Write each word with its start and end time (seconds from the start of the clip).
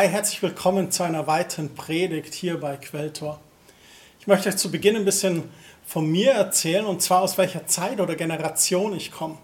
Hi, 0.00 0.08
herzlich 0.08 0.42
willkommen 0.42 0.90
zu 0.90 1.02
einer 1.02 1.26
weiteren 1.26 1.74
Predigt 1.74 2.32
hier 2.32 2.58
bei 2.58 2.78
Quelltor. 2.78 3.38
Ich 4.18 4.26
möchte 4.26 4.48
euch 4.48 4.56
zu 4.56 4.70
Beginn 4.70 4.96
ein 4.96 5.04
bisschen 5.04 5.42
von 5.84 6.10
mir 6.10 6.30
erzählen 6.30 6.86
und 6.86 7.02
zwar 7.02 7.20
aus 7.20 7.36
welcher 7.36 7.66
Zeit 7.66 8.00
oder 8.00 8.16
Generation 8.16 8.96
ich 8.96 9.12
komme. 9.12 9.36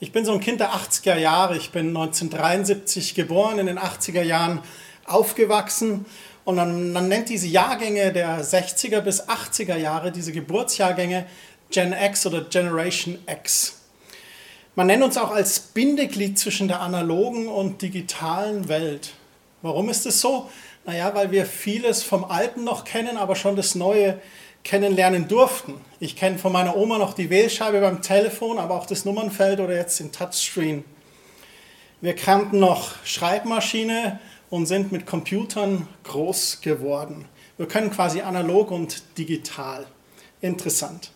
Ich 0.00 0.10
bin 0.10 0.24
so 0.24 0.32
ein 0.32 0.40
Kind 0.40 0.58
der 0.58 0.72
80er 0.72 1.16
Jahre. 1.16 1.56
Ich 1.56 1.70
bin 1.70 1.90
1973 1.90 3.14
geboren, 3.14 3.60
in 3.60 3.66
den 3.66 3.78
80er 3.78 4.24
Jahren 4.24 4.62
aufgewachsen 5.06 6.04
und 6.44 6.56
man, 6.56 6.92
man 6.92 7.06
nennt 7.06 7.28
diese 7.28 7.46
Jahrgänge 7.46 8.12
der 8.12 8.44
60er 8.44 9.02
bis 9.02 9.28
80er 9.28 9.76
Jahre, 9.76 10.10
diese 10.10 10.32
Geburtsjahrgänge 10.32 11.26
Gen 11.70 11.92
X 11.92 12.26
oder 12.26 12.40
Generation 12.40 13.20
X. 13.28 13.82
Man 14.74 14.88
nennt 14.88 15.04
uns 15.04 15.16
auch 15.16 15.30
als 15.30 15.60
Bindeglied 15.60 16.40
zwischen 16.40 16.66
der 16.66 16.80
analogen 16.80 17.46
und 17.46 17.82
digitalen 17.82 18.68
Welt. 18.68 19.12
Warum 19.62 19.88
ist 19.88 20.06
es 20.06 20.20
so? 20.20 20.50
Naja, 20.84 21.14
weil 21.14 21.30
wir 21.30 21.46
vieles 21.46 22.02
vom 22.02 22.24
Alten 22.24 22.64
noch 22.64 22.84
kennen, 22.84 23.16
aber 23.16 23.36
schon 23.36 23.54
das 23.54 23.76
Neue 23.76 24.20
kennenlernen 24.64 25.28
durften. 25.28 25.74
Ich 26.00 26.16
kenne 26.16 26.38
von 26.38 26.52
meiner 26.52 26.76
Oma 26.76 26.98
noch 26.98 27.14
die 27.14 27.30
Wählscheibe 27.30 27.80
beim 27.80 28.02
Telefon, 28.02 28.58
aber 28.58 28.74
auch 28.74 28.86
das 28.86 29.04
Nummernfeld 29.04 29.60
oder 29.60 29.74
jetzt 29.74 30.00
den 30.00 30.10
Touchscreen. 30.10 30.84
Wir 32.00 32.16
kannten 32.16 32.58
noch 32.58 32.94
Schreibmaschine 33.04 34.18
und 34.50 34.66
sind 34.66 34.90
mit 34.90 35.06
Computern 35.06 35.86
groß 36.02 36.60
geworden. 36.60 37.26
Wir 37.56 37.66
können 37.66 37.92
quasi 37.92 38.20
analog 38.22 38.72
und 38.72 39.16
digital. 39.16 39.86
Interessant. 40.40 41.12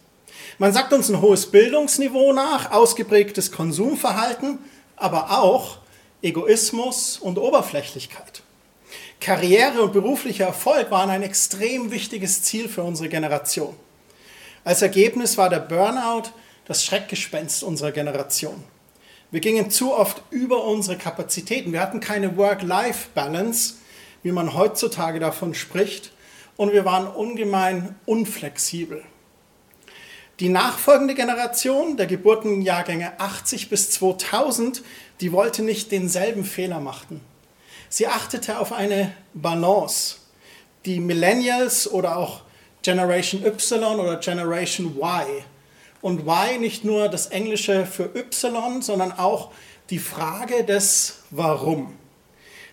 Man 0.58 0.72
sagt 0.72 0.92
uns 0.92 1.11
ein 1.11 1.20
hohes 1.20 1.50
Bildungsniveau 1.50 2.33
nach, 2.33 2.70
ausgeprägtes 2.70 3.50
Konsumverhalten, 3.50 4.61
aber 4.94 5.39
auch 5.39 5.78
Egoismus 6.22 7.19
und 7.19 7.39
Oberflächlichkeit. 7.39 8.42
Karriere 9.20 9.83
und 9.83 9.92
beruflicher 9.92 10.47
Erfolg 10.47 10.91
waren 10.91 11.11
ein 11.11 11.23
extrem 11.23 11.91
wichtiges 11.91 12.42
Ziel 12.42 12.69
für 12.69 12.83
unsere 12.83 13.08
Generation. 13.08 13.75
Als 14.64 14.83
Ergebnis 14.83 15.39
war 15.39 15.48
der 15.48 15.61
Burnout 15.61 16.31
das 16.64 16.84
Schreckgespenst 16.84 17.62
unserer 17.62 17.92
Generation. 17.92 18.64
Wir 19.31 19.41
gingen 19.41 19.70
zu 19.70 19.95
oft 19.95 20.23
über 20.31 20.64
unsere 20.64 20.97
Kapazitäten. 20.97 21.73
Wir 21.73 21.81
hatten 21.81 22.00
keine 22.00 22.36
Work-Life-Balance, 22.36 23.75
wie 24.23 24.33
man 24.33 24.55
heutzutage 24.55 25.20
davon 25.20 25.55
spricht, 25.55 26.12
und 26.56 26.73
wir 26.73 26.84
waren 26.84 27.06
ungemein 27.06 27.97
unflexibel. 28.06 29.05
Die 30.41 30.48
nachfolgende 30.48 31.14
Generation 31.14 31.97
der 31.97 32.06
Geburtenjahrgänge 32.06 33.19
80 33.19 33.70
bis 33.70 33.91
2000, 33.91 34.83
die 35.20 35.33
wollte 35.33 35.62
nicht 35.62 35.92
denselben 35.92 36.45
Fehler 36.45 36.81
machen. 36.81 37.20
Sie 37.89 38.06
achtete 38.06 38.59
auf 38.59 38.72
eine 38.72 39.12
Balance. 39.34 40.17
Die 40.84 41.00
Millennials 41.00 41.91
oder 41.91 42.17
auch 42.17 42.42
Generation 42.83 43.45
Y 43.45 43.98
oder 43.98 44.17
Generation 44.17 44.97
Y. 44.97 45.45
Und 46.00 46.27
Y 46.27 46.61
nicht 46.61 46.84
nur 46.84 47.08
das 47.08 47.28
Englische 47.28 47.86
für 47.86 48.14
Y, 48.14 48.83
sondern 48.83 49.12
auch 49.12 49.50
die 49.91 49.98
Frage 49.98 50.64
des 50.64 51.20
Warum. 51.30 51.95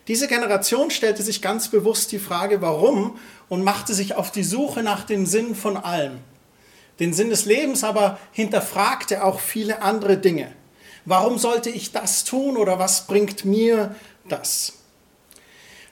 Diese 0.08 0.28
Generation 0.28 0.92
stellte 0.92 1.24
sich 1.24 1.42
ganz 1.42 1.70
bewusst 1.70 2.12
die 2.12 2.20
Frage 2.20 2.62
Warum 2.62 3.18
und 3.50 3.64
machte 3.64 3.94
sich 3.94 4.16
auf 4.16 4.32
die 4.32 4.44
Suche 4.44 4.84
nach 4.84 5.04
dem 5.06 5.26
Sinn 5.26 5.56
von 5.56 5.78
allem 5.78 6.20
den 7.00 7.14
Sinn 7.14 7.30
des 7.30 7.46
Lebens, 7.46 7.84
aber 7.84 8.20
hinterfragte 8.32 9.24
auch 9.24 9.40
viele 9.40 9.82
andere 9.82 10.18
Dinge. 10.18 10.52
Warum 11.06 11.38
sollte 11.38 11.70
ich 11.70 11.92
das 11.92 12.24
tun 12.24 12.58
oder 12.58 12.80
was 12.80 13.08
bringt 13.08 13.46
mir 13.46 13.96
das? 14.30 14.74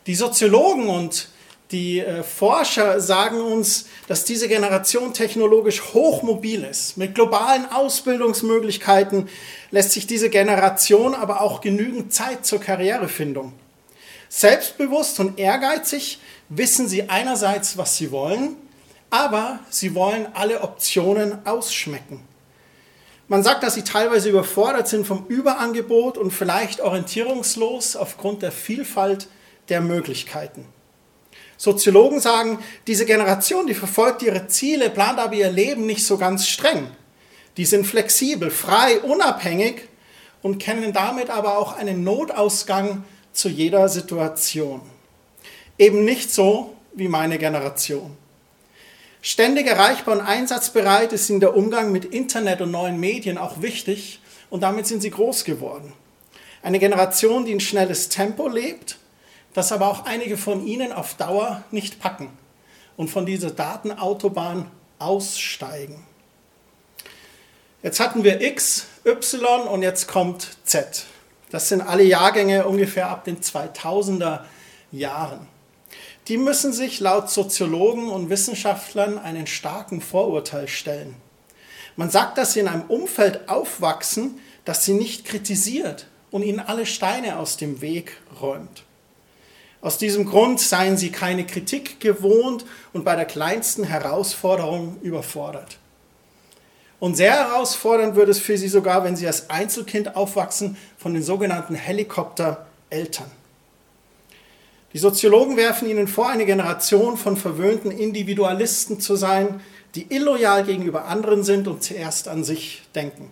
Die 0.07 0.15
Soziologen 0.15 0.87
und 0.87 1.29
die 1.71 1.99
äh, 1.99 2.23
Forscher 2.23 2.99
sagen 2.99 3.39
uns, 3.39 3.85
dass 4.07 4.25
diese 4.25 4.47
Generation 4.47 5.13
technologisch 5.13 5.93
hochmobil 5.93 6.63
ist. 6.63 6.97
Mit 6.97 7.15
globalen 7.15 7.65
Ausbildungsmöglichkeiten 7.71 9.29
lässt 9.69 9.91
sich 9.91 10.07
diese 10.07 10.29
Generation 10.29 11.15
aber 11.15 11.41
auch 11.41 11.61
genügend 11.61 12.13
Zeit 12.13 12.45
zur 12.45 12.59
Karrierefindung. 12.59 13.53
Selbstbewusst 14.27 15.19
und 15.19 15.39
ehrgeizig 15.39 16.19
wissen 16.49 16.87
sie 16.87 17.09
einerseits, 17.09 17.77
was 17.77 17.97
sie 17.97 18.11
wollen, 18.11 18.55
aber 19.09 19.59
sie 19.69 19.93
wollen 19.95 20.27
alle 20.33 20.61
Optionen 20.61 21.45
ausschmecken. 21.45 22.21
Man 23.31 23.43
sagt, 23.43 23.63
dass 23.63 23.75
sie 23.75 23.85
teilweise 23.85 24.27
überfordert 24.27 24.89
sind 24.89 25.07
vom 25.07 25.25
Überangebot 25.29 26.17
und 26.17 26.31
vielleicht 26.31 26.81
orientierungslos 26.81 27.95
aufgrund 27.95 28.41
der 28.41 28.51
Vielfalt 28.51 29.29
der 29.69 29.79
Möglichkeiten. 29.79 30.65
Soziologen 31.55 32.19
sagen, 32.19 32.59
diese 32.87 33.05
Generation, 33.05 33.67
die 33.67 33.73
verfolgt 33.73 34.21
ihre 34.21 34.47
Ziele, 34.47 34.89
plant 34.89 35.17
aber 35.17 35.35
ihr 35.35 35.49
Leben 35.49 35.85
nicht 35.85 36.05
so 36.05 36.17
ganz 36.17 36.45
streng. 36.45 36.87
Die 37.55 37.63
sind 37.63 37.87
flexibel, 37.87 38.51
frei, 38.51 38.99
unabhängig 38.99 39.87
und 40.41 40.57
kennen 40.59 40.91
damit 40.91 41.29
aber 41.29 41.57
auch 41.57 41.77
einen 41.77 42.03
Notausgang 42.03 43.05
zu 43.31 43.47
jeder 43.47 43.87
Situation. 43.87 44.81
Eben 45.77 46.03
nicht 46.03 46.33
so 46.33 46.75
wie 46.93 47.07
meine 47.07 47.37
Generation. 47.37 48.17
Ständig 49.23 49.67
erreichbar 49.67 50.17
und 50.17 50.21
einsatzbereit 50.21 51.13
ist 51.13 51.29
ihnen 51.29 51.41
der 51.41 51.55
Umgang 51.55 51.91
mit 51.91 52.05
Internet 52.05 52.59
und 52.59 52.71
neuen 52.71 52.99
Medien 52.99 53.37
auch 53.37 53.61
wichtig 53.61 54.19
und 54.49 54.61
damit 54.61 54.87
sind 54.87 55.01
sie 55.01 55.11
groß 55.11 55.43
geworden. 55.43 55.93
Eine 56.63 56.79
Generation, 56.79 57.45
die 57.45 57.53
ein 57.53 57.59
schnelles 57.59 58.09
Tempo 58.09 58.47
lebt, 58.47 58.97
das 59.53 59.71
aber 59.71 59.89
auch 59.89 60.05
einige 60.05 60.37
von 60.37 60.65
ihnen 60.65 60.91
auf 60.91 61.13
Dauer 61.13 61.63
nicht 61.69 61.99
packen 61.99 62.29
und 62.97 63.09
von 63.09 63.27
dieser 63.27 63.51
Datenautobahn 63.51 64.65
aussteigen. 64.97 66.03
Jetzt 67.83 67.99
hatten 67.99 68.23
wir 68.23 68.41
X, 68.41 68.87
Y 69.05 69.67
und 69.67 69.83
jetzt 69.83 70.07
kommt 70.07 70.57
Z. 70.65 71.05
Das 71.51 71.69
sind 71.69 71.81
alle 71.81 72.03
Jahrgänge 72.03 72.65
ungefähr 72.65 73.09
ab 73.09 73.25
den 73.25 73.39
2000er 73.39 74.41
Jahren 74.91 75.47
die 76.27 76.37
müssen 76.37 76.73
sich 76.73 76.99
laut 76.99 77.29
Soziologen 77.29 78.09
und 78.09 78.29
Wissenschaftlern 78.29 79.17
einen 79.17 79.47
starken 79.47 80.01
Vorurteil 80.01 80.67
stellen. 80.67 81.15
Man 81.95 82.09
sagt, 82.09 82.37
dass 82.37 82.53
sie 82.53 82.61
in 82.61 82.67
einem 82.67 82.83
Umfeld 82.83 83.49
aufwachsen, 83.49 84.39
das 84.65 84.85
sie 84.85 84.93
nicht 84.93 85.25
kritisiert 85.25 86.07
und 86.29 86.43
ihnen 86.43 86.59
alle 86.59 86.85
Steine 86.85 87.37
aus 87.37 87.57
dem 87.57 87.81
Weg 87.81 88.17
räumt. 88.39 88.83
Aus 89.81 89.97
diesem 89.97 90.25
Grund 90.25 90.59
seien 90.59 90.95
sie 90.95 91.11
keine 91.11 91.45
Kritik 91.45 91.99
gewohnt 91.99 92.65
und 92.93 93.03
bei 93.03 93.15
der 93.15 93.25
kleinsten 93.25 93.83
Herausforderung 93.83 94.99
überfordert. 95.01 95.79
Und 96.99 97.15
sehr 97.15 97.33
herausfordernd 97.33 98.15
wird 98.15 98.29
es 98.29 98.39
für 98.39 98.59
sie 98.59 98.67
sogar, 98.67 99.03
wenn 99.03 99.15
sie 99.15 99.25
als 99.25 99.49
Einzelkind 99.49 100.15
aufwachsen 100.15 100.77
von 100.99 101.15
den 101.15 101.23
sogenannten 101.23 101.73
Helikoptereltern. 101.73 103.31
Die 104.93 104.97
Soziologen 104.97 105.55
werfen 105.55 105.89
ihnen 105.89 106.07
vor, 106.07 106.29
eine 106.29 106.45
Generation 106.45 107.15
von 107.15 107.37
verwöhnten 107.37 107.91
Individualisten 107.91 108.99
zu 108.99 109.15
sein, 109.15 109.61
die 109.95 110.13
illoyal 110.13 110.65
gegenüber 110.65 111.05
anderen 111.05 111.43
sind 111.43 111.67
und 111.67 111.81
zuerst 111.81 112.27
an 112.27 112.43
sich 112.43 112.81
denken. 112.93 113.29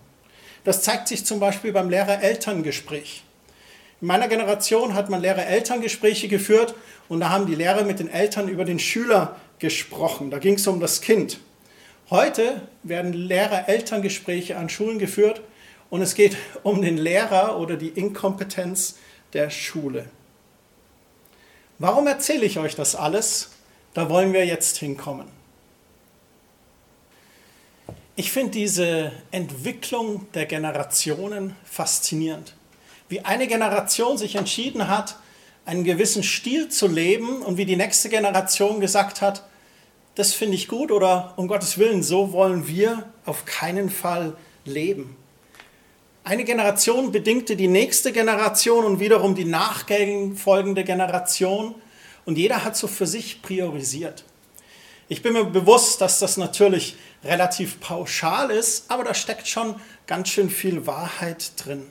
Das 0.64 0.84
zeigt 0.84 1.09
sich 1.09 1.25
zum 1.25 1.40
Beispiel 1.40 1.74
beim 1.74 1.90
Lehrer-Eltern-Gespräch. 1.90 3.24
In 4.02 4.08
meiner 4.08 4.30
Generation 4.30 4.94
hat 4.94 5.09
man 5.09 5.22
Lehrer-Eltern-Gespräche 5.22 6.30
geführt 6.30 6.75
und 7.10 7.19
da 7.19 7.30
haben 7.30 7.45
die 7.45 7.56
Lehrer 7.56 7.84
mit 7.84 8.00
den 8.00 8.10
Eltern 8.10 8.48
über 8.48 8.63
den 8.63 8.80
Schüler 8.80 9.36
gesprochen. 9.60 10.31
Da 10.31 10.39
ging 10.39 10.54
es 10.54 10.68
um 10.68 10.80
das 10.80 11.01
Kind. 11.01 11.39
Heute 12.10 12.62
werden 12.84 13.12
Lehrer-Eltern-Gespräche 13.12 14.57
an 14.57 14.69
Schulen 14.69 15.00
geführt 15.00 15.42
und 15.89 16.01
es 16.01 16.16
geht 16.16 16.38
um 16.63 16.81
den 16.81 16.98
Lehrer 16.98 17.60
oder 17.60 17.75
die 17.75 17.89
Inkompetenz 17.89 18.98
der 19.34 19.50
Schule. 19.50 20.06
Warum 21.80 22.08
erzähle 22.08 22.46
ich 22.46 22.60
euch 22.60 22.76
das 22.76 22.94
alles? 22.96 23.52
Da 23.94 24.10
wollen 24.10 24.34
wir 24.34 24.46
jetzt 24.46 24.78
hinkommen. 24.78 25.28
Ich 28.18 28.34
finde 28.34 28.52
diese 28.52 29.14
Entwicklung 29.31 30.28
der 30.34 30.46
Generationen 30.46 31.56
faszinierend. 31.64 32.54
Wie 33.08 33.22
eine 33.22 33.48
Generation 33.48 34.18
sich 34.18 34.36
entschieden 34.36 34.90
hat, 34.90 35.16
einen 35.66 35.86
gewissen 35.86 36.22
Stil 36.22 36.68
zu 36.68 36.86
leben 36.86 37.42
und 37.44 37.56
wie 37.56 37.66
die 37.66 37.78
nächste 37.78 38.10
Generation 38.10 38.82
gesagt 38.82 39.22
hat, 39.22 39.48
das 40.16 40.34
finde 40.34 40.56
ich 40.56 40.68
gut 40.68 40.92
oder 40.92 41.34
um 41.38 41.48
Gottes 41.48 41.78
Willen, 41.78 42.04
so 42.04 42.34
wollen 42.34 42.68
wir 42.68 43.10
auf 43.25 43.46
keinen 43.46 43.90
Fall 43.90 44.36
leben. 44.66 45.16
Eine 46.30 46.44
Generation 46.44 47.12
bedingte 47.12 47.56
die 47.56 47.68
nächste 47.68 48.12
Generation 48.12 48.86
und 48.86 49.00
wiederum 49.00 49.34
die 49.34 49.46
nachfolgende 49.46 50.84
Generation. 50.84 51.74
Und 52.24 52.38
jeder 52.38 52.64
hat 52.64 52.78
so 52.78 52.86
für 52.86 53.08
sich 53.08 53.42
priorisiert. 53.42 54.26
Ich 55.08 55.24
bin 55.24 55.34
mir 55.34 55.44
bewusst, 55.46 56.02
dass 56.02 56.20
das 56.20 56.38
natürlich 56.38 56.98
relativ 57.24 57.80
pauschal 57.80 58.52
ist, 58.52 58.92
aber 58.92 59.04
da 59.06 59.16
steckt 59.16 59.48
schon 59.48 59.74
ganz 60.06 60.30
schön 60.30 60.52
viel 60.52 60.86
Wahrheit 60.86 61.54
drin. 61.56 61.88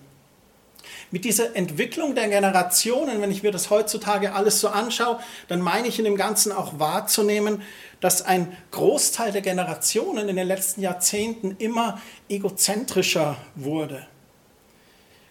Mit 1.11 1.25
dieser 1.25 1.57
Entwicklung 1.57 2.15
der 2.15 2.29
Generationen, 2.29 3.21
wenn 3.21 3.33
ich 3.33 3.43
mir 3.43 3.51
das 3.51 3.71
heutzutage 3.71 4.35
alles 4.35 4.61
so 4.61 4.69
anschaue, 4.69 5.19
dann 5.49 5.61
meine 5.61 5.89
ich 5.89 5.99
in 5.99 6.05
dem 6.05 6.17
Ganzen 6.17 6.53
auch 6.53 6.79
wahrzunehmen, 6.79 7.63
dass 7.99 8.23
ein 8.23 8.57
Großteil 8.71 9.33
der 9.33 9.43
Generationen 9.43 10.29
in 10.29 10.37
den 10.37 10.47
letzten 10.47 10.81
Jahrzehnten 10.81 11.57
immer 11.59 12.01
egozentrischer 12.29 13.37
wurde. 13.57 14.07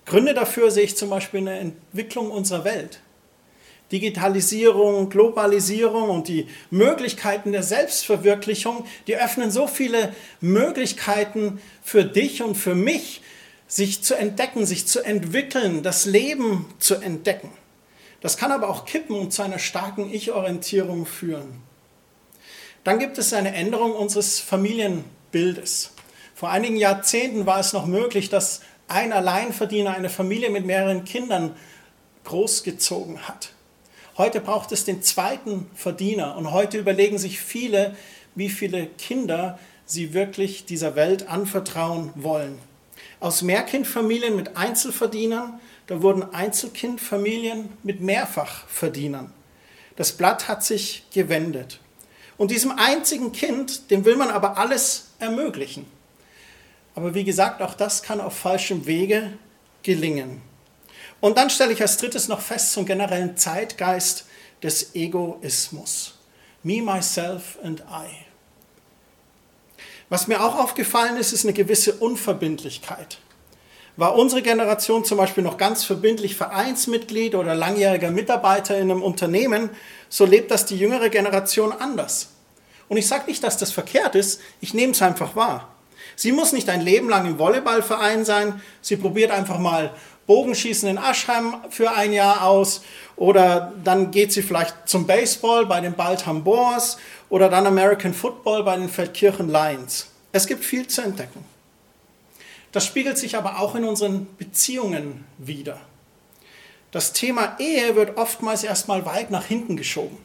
Gründe 0.07 0.33
dafür 0.33 0.71
sehe 0.71 0.85
ich 0.85 0.97
zum 0.97 1.09
Beispiel 1.09 1.41
in 1.41 1.45
der 1.45 1.59
Entwicklung 1.59 2.31
unserer 2.31 2.63
Welt. 2.63 3.01
Digitalisierung, 3.91 5.09
Globalisierung 5.09 6.09
und 6.09 6.27
die 6.27 6.47
Möglichkeiten 6.71 7.51
der 7.51 7.63
Selbstverwirklichung, 7.63 8.85
die 9.07 9.17
öffnen 9.17 9.51
so 9.51 9.67
viele 9.67 10.15
Möglichkeiten 10.41 11.61
für 11.83 12.03
dich 12.03 12.41
und 12.41 12.55
für 12.55 12.73
mich, 12.73 13.21
sich 13.67 14.01
zu 14.01 14.15
entdecken, 14.15 14.65
sich 14.65 14.87
zu 14.87 15.01
entwickeln, 15.01 15.83
das 15.83 16.05
Leben 16.05 16.65
zu 16.79 16.95
entdecken. 16.95 17.51
Das 18.21 18.37
kann 18.37 18.51
aber 18.51 18.69
auch 18.69 18.85
kippen 18.85 19.15
und 19.15 19.33
zu 19.33 19.41
einer 19.41 19.59
starken 19.59 20.11
Ich-Orientierung 20.11 21.05
führen. 21.05 21.61
Dann 22.85 22.99
gibt 22.99 23.17
es 23.17 23.33
eine 23.33 23.53
Änderung 23.53 23.91
unseres 23.91 24.39
Familienbildes. 24.39 25.91
Vor 26.33 26.49
einigen 26.49 26.77
Jahrzehnten 26.77 27.45
war 27.45 27.59
es 27.59 27.73
noch 27.73 27.85
möglich, 27.85 28.29
dass 28.29 28.61
ein 28.87 29.13
Alleinverdiener 29.13 29.93
eine 29.93 30.09
Familie 30.09 30.49
mit 30.49 30.65
mehreren 30.65 31.03
Kindern 31.05 31.55
großgezogen 32.23 33.27
hat. 33.27 33.51
Heute 34.17 34.41
braucht 34.41 34.71
es 34.71 34.85
den 34.85 35.01
zweiten 35.03 35.69
Verdiener 35.75 36.35
und 36.37 36.51
heute 36.51 36.77
überlegen 36.79 37.17
sich 37.17 37.39
viele, 37.39 37.95
wie 38.35 38.49
viele 38.49 38.87
Kinder 38.87 39.59
sie 39.85 40.13
wirklich 40.13 40.65
dieser 40.65 40.95
Welt 40.95 41.29
anvertrauen 41.29 42.11
wollen. 42.15 42.57
Aus 43.19 43.41
Mehrkindfamilien 43.41 44.35
mit 44.35 44.57
Einzelverdienern, 44.57 45.59
da 45.87 46.01
wurden 46.01 46.23
Einzelkindfamilien 46.33 47.69
mit 47.83 48.01
Mehrfachverdienern. 48.01 49.31
Das 49.95 50.11
Blatt 50.11 50.47
hat 50.47 50.63
sich 50.63 51.05
gewendet. 51.13 51.79
Und 52.37 52.51
diesem 52.51 52.71
einzigen 52.71 53.31
Kind, 53.31 53.89
dem 53.89 54.05
will 54.05 54.15
man 54.15 54.29
aber 54.29 54.57
alles 54.57 55.11
ermöglichen. 55.19 55.85
Aber 56.97 57.13
wie 57.13 57.23
gesagt, 57.23 57.61
auch 57.61 57.75
das 57.75 58.01
kann 58.01 58.19
auf 58.19 58.35
falschem 58.35 58.87
Wege 58.87 59.33
gelingen. 59.83 60.41
Und 61.19 61.37
dann 61.37 61.51
stelle 61.51 61.71
ich 61.71 61.79
als 61.79 61.97
drittes 61.97 62.27
noch 62.27 62.41
fest 62.41 62.73
zum 62.73 62.87
generellen 62.87 63.37
Zeitgeist 63.37 64.25
des 64.63 64.95
Egoismus. 64.95 66.15
Me, 66.63 66.81
myself 66.81 67.59
and 67.63 67.81
I. 67.81 68.07
Was 70.09 70.25
mir 70.25 70.43
auch 70.43 70.57
aufgefallen 70.57 71.17
ist, 71.17 71.33
ist 71.33 71.45
eine 71.45 71.53
gewisse 71.53 71.93
Unverbindlichkeit. 71.93 73.19
War 73.95 74.15
unsere 74.15 74.41
Generation 74.41 75.05
zum 75.05 75.19
Beispiel 75.19 75.43
noch 75.43 75.57
ganz 75.57 75.83
verbindlich 75.83 76.35
Vereinsmitglied 76.35 77.35
oder 77.35 77.53
langjähriger 77.53 78.09
Mitarbeiter 78.09 78.75
in 78.75 78.89
einem 78.89 79.03
Unternehmen, 79.03 79.69
so 80.09 80.25
lebt 80.25 80.49
das 80.49 80.65
die 80.65 80.79
jüngere 80.79 81.09
Generation 81.09 81.71
anders. 81.73 82.29
Und 82.89 82.97
ich 82.97 83.05
sage 83.05 83.27
nicht, 83.27 83.43
dass 83.43 83.57
das 83.57 83.71
verkehrt 83.71 84.15
ist, 84.15 84.41
ich 84.61 84.73
nehme 84.73 84.93
es 84.93 85.01
einfach 85.03 85.35
wahr. 85.35 85.76
Sie 86.17 86.31
muss 86.31 86.51
nicht 86.51 86.67
ein 86.67 86.81
Leben 86.81 87.09
lang 87.09 87.27
im 87.27 87.37
Volleyballverein 87.37 88.25
sein, 88.25 88.59
sie 88.81 88.97
probiert 88.97 89.29
einfach 89.29 89.59
mal 89.59 89.93
Bogenschießen 90.25 90.89
in 90.89 90.97
Aschheim 90.97 91.57
für 91.69 91.91
ein 91.91 92.11
Jahr 92.11 92.41
aus 92.41 92.81
oder 93.15 93.71
dann 93.83 94.09
geht 94.09 94.33
sie 94.33 94.41
vielleicht 94.41 94.75
zum 94.89 95.05
Baseball 95.05 95.67
bei 95.67 95.79
den 95.79 95.93
Baltham 95.93 96.43
Boars 96.43 96.97
oder 97.29 97.49
dann 97.49 97.67
American 97.67 98.15
Football 98.15 98.63
bei 98.63 98.75
den 98.77 98.89
Feldkirchen 98.89 99.47
Lions. 99.47 100.07
Es 100.31 100.47
gibt 100.47 100.65
viel 100.65 100.87
zu 100.87 101.03
entdecken. 101.03 101.45
Das 102.71 102.83
spiegelt 102.83 103.19
sich 103.19 103.37
aber 103.37 103.59
auch 103.59 103.75
in 103.75 103.83
unseren 103.83 104.27
Beziehungen 104.37 105.23
wider. 105.37 105.79
Das 106.89 107.13
Thema 107.13 107.57
Ehe 107.59 107.95
wird 107.95 108.17
oftmals 108.17 108.63
erstmal 108.63 109.05
weit 109.05 109.29
nach 109.29 109.45
hinten 109.45 109.77
geschoben. 109.77 110.17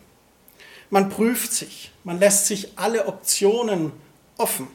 Man 0.89 1.11
prüft 1.11 1.53
sich, 1.53 1.93
man 2.03 2.19
lässt 2.19 2.47
sich 2.47 2.79
alle 2.79 3.07
Optionen 3.07 3.93
offen. 4.39 4.69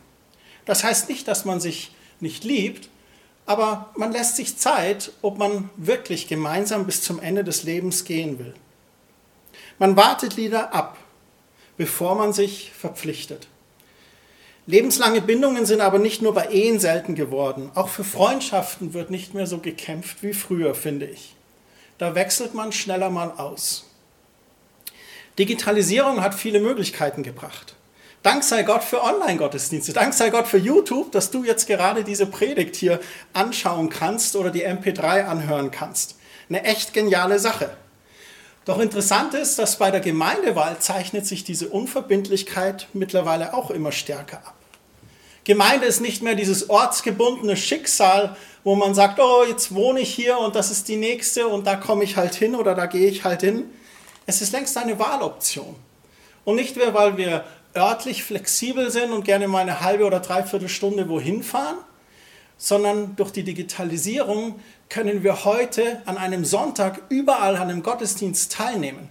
Das 0.67 0.83
heißt 0.83 1.09
nicht, 1.09 1.27
dass 1.27 1.45
man 1.45 1.59
sich 1.59 1.91
nicht 2.19 2.43
liebt, 2.43 2.89
aber 3.47 3.89
man 3.95 4.11
lässt 4.11 4.35
sich 4.35 4.57
Zeit, 4.57 5.11
ob 5.21 5.37
man 5.37 5.69
wirklich 5.77 6.27
gemeinsam 6.27 6.85
bis 6.85 7.01
zum 7.01 7.19
Ende 7.19 7.43
des 7.43 7.63
Lebens 7.63 8.03
gehen 8.03 8.37
will. 8.37 8.53
Man 9.79 9.95
wartet 9.95 10.35
lieber 10.35 10.73
ab, 10.73 10.97
bevor 11.77 12.15
man 12.15 12.33
sich 12.33 12.71
verpflichtet. 12.77 13.47
Lebenslange 14.65 15.21
Bindungen 15.21 15.65
sind 15.65 15.79
aber 15.79 15.97
nicht 15.97 16.21
nur 16.21 16.33
bei 16.33 16.47
Ehen 16.47 16.81
selten 16.81 17.15
geworden. 17.15 17.71
Auch 17.73 17.87
für 17.87 18.03
Freundschaften 18.03 18.93
wird 18.93 19.09
nicht 19.09 19.33
mehr 19.33 19.47
so 19.47 19.59
gekämpft 19.59 20.23
wie 20.23 20.33
früher, 20.33 20.75
finde 20.75 21.05
ich. 21.05 21.35
Da 21.97 22.15
wechselt 22.15 22.53
man 22.53 22.73
schneller 22.73 23.09
mal 23.09 23.31
aus. 23.31 23.85
Digitalisierung 25.39 26.21
hat 26.21 26.35
viele 26.35 26.59
Möglichkeiten 26.59 27.23
gebracht. 27.23 27.76
Dank 28.27 28.43
sei 28.43 28.63
Gott 28.63 28.83
für 28.83 29.01
Online-Gottesdienste. 29.01 29.93
Dank 29.93 30.13
sei 30.13 30.29
Gott 30.31 30.47
für 30.47 30.57
YouTube, 30.57 31.13
dass 31.13 31.31
du 31.31 31.45
jetzt 31.45 31.65
gerade 31.65 32.03
diese 32.03 32.25
Predigt 32.25 32.75
hier 32.75 32.99
anschauen 33.31 33.87
kannst 33.87 34.35
oder 34.35 34.51
die 34.51 34.67
MP3 34.67 35.23
anhören 35.23 35.71
kannst. 35.71 36.17
Eine 36.49 36.65
echt 36.65 36.93
geniale 36.93 37.39
Sache. 37.39 37.69
Doch 38.65 38.79
interessant 38.79 39.33
ist, 39.33 39.57
dass 39.59 39.77
bei 39.77 39.91
der 39.91 40.01
Gemeindewahl 40.01 40.77
zeichnet 40.79 41.25
sich 41.25 41.45
diese 41.45 41.69
Unverbindlichkeit 41.69 42.89
mittlerweile 42.91 43.53
auch 43.53 43.71
immer 43.71 43.93
stärker 43.93 44.39
ab. 44.39 44.55
Gemeinde 45.45 45.85
ist 45.85 46.01
nicht 46.01 46.21
mehr 46.21 46.35
dieses 46.35 46.69
ortsgebundene 46.69 47.55
Schicksal, 47.55 48.35
wo 48.65 48.75
man 48.75 48.93
sagt, 48.93 49.21
oh, 49.21 49.45
jetzt 49.47 49.73
wohne 49.73 50.01
ich 50.01 50.13
hier 50.13 50.37
und 50.37 50.53
das 50.53 50.69
ist 50.69 50.89
die 50.89 50.97
nächste 50.97 51.47
und 51.47 51.65
da 51.65 51.77
komme 51.77 52.03
ich 52.03 52.17
halt 52.17 52.35
hin 52.35 52.55
oder 52.55 52.75
da 52.75 52.87
gehe 52.87 53.07
ich 53.07 53.23
halt 53.23 53.39
hin. 53.39 53.71
Es 54.25 54.41
ist 54.41 54.51
längst 54.51 54.75
eine 54.75 54.99
Wahloption. 54.99 55.77
Und 56.47 56.55
nicht 56.55 56.77
mehr, 56.77 56.93
weil 56.93 57.17
wir 57.17 57.43
örtlich 57.77 58.23
flexibel 58.23 58.91
sind 58.91 59.11
und 59.11 59.23
gerne 59.23 59.47
mal 59.47 59.59
eine 59.61 59.81
halbe 59.81 60.05
oder 60.05 60.19
dreiviertel 60.19 60.69
Stunde 60.69 61.07
wohin 61.09 61.43
fahren, 61.43 61.77
sondern 62.57 63.15
durch 63.15 63.31
die 63.31 63.43
Digitalisierung 63.43 64.59
können 64.89 65.23
wir 65.23 65.45
heute 65.45 66.01
an 66.05 66.17
einem 66.17 66.43
Sonntag 66.45 67.01
überall 67.09 67.55
an 67.55 67.69
einem 67.69 67.83
Gottesdienst 67.83 68.51
teilnehmen, 68.51 69.09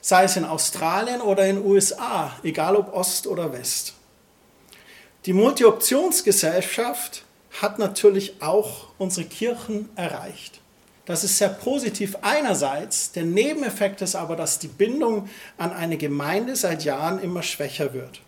sei 0.00 0.24
es 0.24 0.36
in 0.36 0.44
Australien 0.44 1.20
oder 1.20 1.46
in 1.46 1.56
den 1.56 1.66
USA, 1.66 2.32
egal 2.42 2.76
ob 2.76 2.94
Ost 2.94 3.26
oder 3.26 3.52
West. 3.52 3.94
Die 5.26 5.32
Multi-Optionsgesellschaft 5.32 7.24
hat 7.60 7.78
natürlich 7.78 8.40
auch 8.40 8.88
unsere 8.98 9.26
Kirchen 9.26 9.88
erreicht. 9.96 10.60
Das 11.06 11.24
ist 11.24 11.38
sehr 11.38 11.48
positiv 11.48 12.18
einerseits. 12.20 13.12
Der 13.12 13.24
Nebeneffekt 13.24 14.02
ist 14.02 14.14
aber, 14.16 14.36
dass 14.36 14.58
die 14.58 14.68
Bindung 14.68 15.30
an 15.56 15.72
eine 15.72 15.96
Gemeinde 15.96 16.54
seit 16.56 16.84
Jahren 16.84 17.18
immer 17.20 17.42
schwächer 17.42 17.94
wird. 17.94 18.20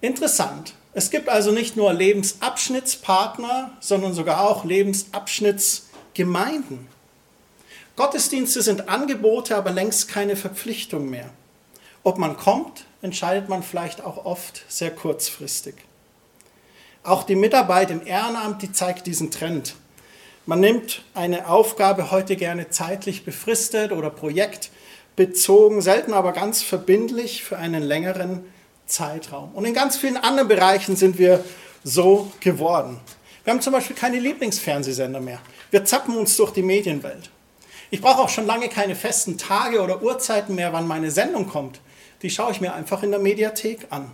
Interessant. 0.00 0.74
Es 0.94 1.10
gibt 1.10 1.28
also 1.28 1.52
nicht 1.52 1.76
nur 1.76 1.92
Lebensabschnittspartner, 1.92 3.76
sondern 3.80 4.14
sogar 4.14 4.40
auch 4.40 4.64
Lebensabschnittsgemeinden. 4.64 6.88
Gottesdienste 7.96 8.62
sind 8.62 8.88
Angebote, 8.88 9.54
aber 9.56 9.70
längst 9.70 10.08
keine 10.08 10.36
Verpflichtung 10.36 11.10
mehr. 11.10 11.28
Ob 12.02 12.16
man 12.16 12.38
kommt, 12.38 12.86
entscheidet 13.02 13.50
man 13.50 13.62
vielleicht 13.62 14.02
auch 14.02 14.24
oft 14.24 14.64
sehr 14.68 14.90
kurzfristig. 14.90 15.74
Auch 17.02 17.24
die 17.24 17.36
Mitarbeit 17.36 17.90
im 17.90 18.06
Ehrenamt, 18.06 18.62
die 18.62 18.72
zeigt 18.72 19.06
diesen 19.06 19.30
Trend. 19.30 19.74
Man 20.48 20.60
nimmt 20.60 21.02
eine 21.12 21.48
Aufgabe 21.48 22.12
heute 22.12 22.36
gerne 22.36 22.70
zeitlich 22.70 23.24
befristet 23.24 23.90
oder 23.90 24.10
projektbezogen, 24.10 25.80
selten 25.80 26.12
aber 26.12 26.30
ganz 26.30 26.62
verbindlich 26.62 27.42
für 27.42 27.58
einen 27.58 27.82
längeren 27.82 28.44
Zeitraum. 28.86 29.50
Und 29.56 29.64
in 29.64 29.74
ganz 29.74 29.96
vielen 29.96 30.16
anderen 30.16 30.46
Bereichen 30.46 30.94
sind 30.94 31.18
wir 31.18 31.44
so 31.82 32.30
geworden. 32.38 33.00
Wir 33.42 33.54
haben 33.54 33.60
zum 33.60 33.72
Beispiel 33.72 33.96
keine 33.96 34.20
Lieblingsfernsehsender 34.20 35.20
mehr. 35.20 35.40
Wir 35.72 35.84
zappen 35.84 36.16
uns 36.16 36.36
durch 36.36 36.52
die 36.52 36.62
Medienwelt. 36.62 37.28
Ich 37.90 38.00
brauche 38.00 38.22
auch 38.22 38.28
schon 38.28 38.46
lange 38.46 38.68
keine 38.68 38.94
festen 38.94 39.38
Tage 39.38 39.82
oder 39.82 40.00
Uhrzeiten 40.00 40.54
mehr, 40.54 40.72
wann 40.72 40.86
meine 40.86 41.10
Sendung 41.10 41.48
kommt. 41.48 41.80
Die 42.22 42.30
schaue 42.30 42.52
ich 42.52 42.60
mir 42.60 42.72
einfach 42.72 43.02
in 43.02 43.10
der 43.10 43.18
Mediathek 43.18 43.88
an. 43.90 44.12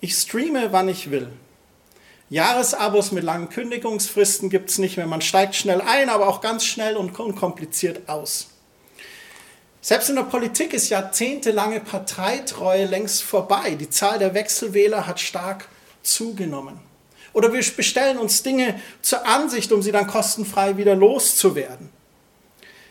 Ich 0.00 0.14
streame, 0.14 0.72
wann 0.72 0.88
ich 0.88 1.12
will. 1.12 1.28
Jahresabos 2.30 3.10
mit 3.12 3.24
langen 3.24 3.48
Kündigungsfristen 3.48 4.50
gibt 4.50 4.68
es 4.70 4.78
nicht 4.78 4.98
mehr. 4.98 5.06
Man 5.06 5.22
steigt 5.22 5.54
schnell 5.54 5.80
ein, 5.80 6.10
aber 6.10 6.28
auch 6.28 6.42
ganz 6.42 6.64
schnell 6.64 6.96
und 6.96 7.18
unkompliziert 7.18 8.08
aus. 8.08 8.48
Selbst 9.80 10.10
in 10.10 10.16
der 10.16 10.24
Politik 10.24 10.74
ist 10.74 10.90
jahrzehntelange 10.90 11.80
Parteitreue 11.80 12.84
längst 12.84 13.22
vorbei. 13.22 13.76
Die 13.76 13.88
Zahl 13.88 14.18
der 14.18 14.34
Wechselwähler 14.34 15.06
hat 15.06 15.20
stark 15.20 15.68
zugenommen. 16.02 16.78
Oder 17.32 17.52
wir 17.52 17.64
bestellen 17.76 18.18
uns 18.18 18.42
Dinge 18.42 18.78
zur 19.00 19.26
Ansicht, 19.26 19.72
um 19.72 19.80
sie 19.80 19.92
dann 19.92 20.06
kostenfrei 20.06 20.76
wieder 20.76 20.94
loszuwerden. 20.94 21.88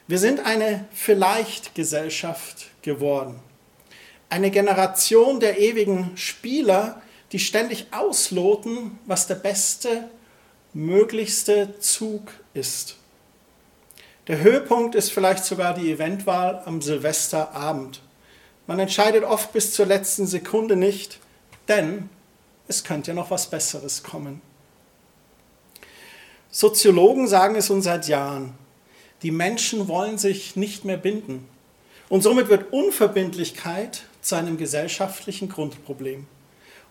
Wir 0.07 0.17
sind 0.17 0.39
eine 0.45 0.85
Vielleicht-Gesellschaft 0.93 2.67
geworden. 2.81 3.39
Eine 4.29 4.49
Generation 4.49 5.39
der 5.39 5.59
ewigen 5.59 6.15
Spieler, 6.15 7.01
die 7.31 7.39
ständig 7.39 7.87
ausloten, 7.91 8.99
was 9.05 9.27
der 9.27 9.35
beste, 9.35 10.09
möglichste 10.73 11.79
Zug 11.79 12.31
ist. 12.53 12.97
Der 14.27 14.39
Höhepunkt 14.39 14.95
ist 14.95 15.11
vielleicht 15.11 15.45
sogar 15.45 15.73
die 15.73 15.91
Eventwahl 15.91 16.61
am 16.65 16.81
Silvesterabend. 16.81 18.01
Man 18.67 18.79
entscheidet 18.79 19.23
oft 19.23 19.53
bis 19.53 19.73
zur 19.73 19.85
letzten 19.85 20.27
Sekunde 20.27 20.75
nicht, 20.75 21.19
denn 21.67 22.09
es 22.67 22.83
könnte 22.83 23.11
ja 23.11 23.15
noch 23.15 23.31
was 23.31 23.49
Besseres 23.49 24.03
kommen. 24.03 24.41
Soziologen 26.51 27.27
sagen 27.27 27.55
es 27.55 27.69
uns 27.69 27.85
seit 27.85 28.07
Jahren. 28.07 28.53
Die 29.21 29.31
Menschen 29.31 29.87
wollen 29.87 30.17
sich 30.17 30.55
nicht 30.55 30.85
mehr 30.85 30.97
binden. 30.97 31.47
Und 32.09 32.21
somit 32.21 32.49
wird 32.49 32.71
Unverbindlichkeit 32.71 34.03
zu 34.21 34.35
einem 34.35 34.57
gesellschaftlichen 34.57 35.49
Grundproblem. 35.49 36.27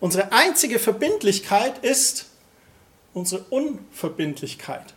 Unsere 0.01 0.33
einzige 0.33 0.79
Verbindlichkeit 0.79 1.79
ist 1.85 2.27
unsere 3.15 3.45
Unverbindlichkeit. 3.45 4.95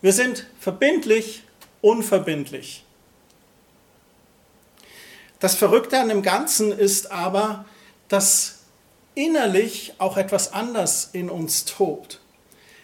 Wir 0.00 0.12
sind 0.12 0.46
verbindlich, 0.58 1.42
unverbindlich. 1.82 2.84
Das 5.40 5.54
Verrückte 5.54 5.98
an 5.98 6.08
dem 6.08 6.22
Ganzen 6.22 6.72
ist 6.72 7.10
aber, 7.12 7.66
dass 8.08 8.60
innerlich 9.14 9.94
auch 9.98 10.16
etwas 10.16 10.52
anders 10.52 11.10
in 11.12 11.28
uns 11.28 11.66
tobt. 11.66 12.20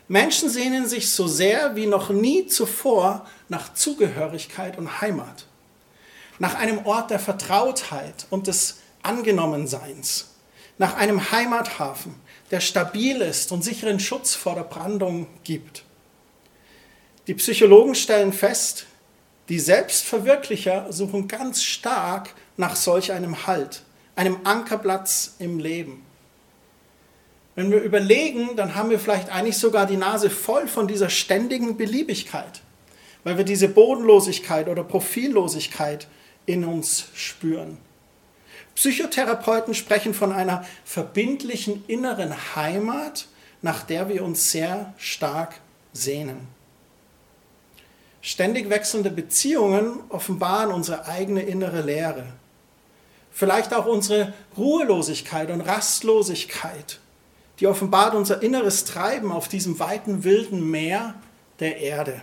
Menschen 0.09 0.51
sehnen 0.51 0.89
sich 0.89 1.11
so 1.11 1.27
sehr 1.27 1.77
wie 1.77 1.87
noch 1.87 2.11
nie 2.11 2.47
zuvor 2.47 3.27
nach 3.49 3.75
Zugehörigkeit 3.75 4.77
und 4.77 5.01
Heimat, 5.01 5.47
nach 6.39 6.55
einem 6.55 6.85
Ort 6.85 7.11
der 7.11 7.21
Vertrautheit 7.21 8.27
und 8.29 8.47
des 8.47 8.79
Angenommenseins, 9.03 10.30
nach 10.81 10.97
einem 10.97 11.31
Heimathafen, 11.31 12.15
der 12.51 12.61
stabil 12.61 13.21
ist 13.21 13.53
und 13.53 13.63
sicheren 13.63 14.01
Schutz 14.01 14.35
vor 14.35 14.55
der 14.55 14.63
Brandung 14.63 15.27
gibt. 15.45 15.85
Die 17.27 17.35
Psychologen 17.35 17.95
stellen 17.95 18.33
fest, 18.33 18.87
die 19.51 19.59
Selbstverwirklicher 19.59 20.91
suchen 20.91 21.29
ganz 21.29 21.63
stark 21.63 22.35
nach 22.57 22.77
solch 22.77 23.13
einem 23.13 23.47
Halt, 23.47 23.83
einem 24.17 24.39
Ankerplatz 24.45 25.35
im 25.39 25.59
Leben. 25.59 26.03
Wenn 27.57 27.71
wir 27.71 27.83
überlegen, 27.83 28.57
dann 28.57 28.75
haben 28.75 28.89
wir 28.89 28.99
vielleicht 28.99 29.29
eigentlich 29.29 29.59
sogar 29.59 29.85
die 29.85 29.99
Nase 29.99 30.31
voll 30.31 30.67
von 30.67 30.89
dieser 30.89 31.11
ständigen 31.11 31.77
Beliebigkeit, 31.77 32.63
weil 33.23 33.37
wir 33.37 33.45
diese 33.45 33.69
Bodenlosigkeit 33.69 34.67
oder 34.67 34.83
Profillosigkeit 34.83 36.09
in 36.47 36.65
uns 36.65 37.09
spüren. 37.13 37.77
Psychotherapeuten 38.75 39.75
sprechen 39.75 40.15
von 40.15 40.33
einer 40.33 40.65
verbindlichen 40.85 41.85
inneren 41.87 42.35
Heimat, 42.57 43.27
nach 43.63 43.83
der 43.83 44.09
wir 44.09 44.25
uns 44.25 44.51
sehr 44.51 44.95
stark 44.97 45.61
sehnen. 45.93 46.49
Ständig 48.23 48.71
wechselnde 48.71 49.11
Beziehungen 49.11 50.01
offenbaren 50.09 50.73
unsere 50.73 51.07
eigene 51.07 51.43
innere 51.43 51.83
Leere. 51.83 52.27
Vielleicht 53.33 53.73
auch 53.75 53.87
unsere 53.87 54.33
Ruhelosigkeit 54.57 55.51
und 55.51 55.63
Rastlosigkeit 55.63 57.01
die 57.61 57.67
offenbart 57.67 58.15
unser 58.15 58.43
inneres 58.43 58.87
Treiben 58.87 59.31
auf 59.31 59.47
diesem 59.47 59.79
weiten, 59.79 60.25
wilden 60.25 60.71
Meer 60.71 61.15
der 61.61 61.77
Erde. 61.77 62.23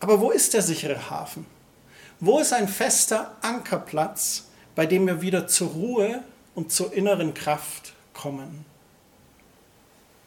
Aber 0.00 0.20
wo 0.20 0.30
ist 0.30 0.54
der 0.54 0.62
sichere 0.62 1.10
Hafen? 1.10 1.44
Wo 2.18 2.38
ist 2.38 2.54
ein 2.54 2.66
fester 2.66 3.36
Ankerplatz, 3.42 4.46
bei 4.74 4.86
dem 4.86 5.06
wir 5.06 5.22
wieder 5.22 5.46
zur 5.46 5.68
Ruhe 5.70 6.22
und 6.54 6.72
zur 6.72 6.92
inneren 6.92 7.34
Kraft 7.34 7.92
kommen? 8.14 8.64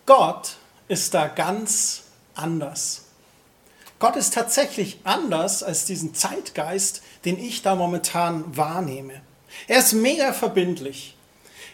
Gott 0.06 0.58
ist 0.88 1.14
da 1.14 1.28
ganz 1.28 2.04
anders. 2.36 3.06
Gott 4.00 4.16
ist 4.18 4.34
tatsächlich 4.34 5.00
anders 5.06 5.64
als 5.64 5.86
diesen 5.86 6.14
Zeitgeist, 6.14 7.02
den 7.24 7.40
ich 7.40 7.62
da 7.62 7.76
momentan 7.76 8.58
wahrnehme. 8.58 9.22
Er 9.68 9.80
ist 9.80 9.94
mega 9.94 10.34
verbindlich. 10.34 11.16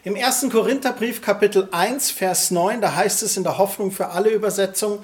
Im 0.04 0.16
1. 0.16 0.48
Korintherbrief 0.52 1.22
Kapitel 1.22 1.68
1, 1.72 2.12
Vers 2.12 2.52
9, 2.52 2.82
da 2.82 2.96
heißt 2.96 3.24
es 3.24 3.36
in 3.36 3.44
der 3.44 3.58
Hoffnung 3.58 3.92
für 3.92 4.10
alle 4.10 4.30
Übersetzungen, 4.30 5.04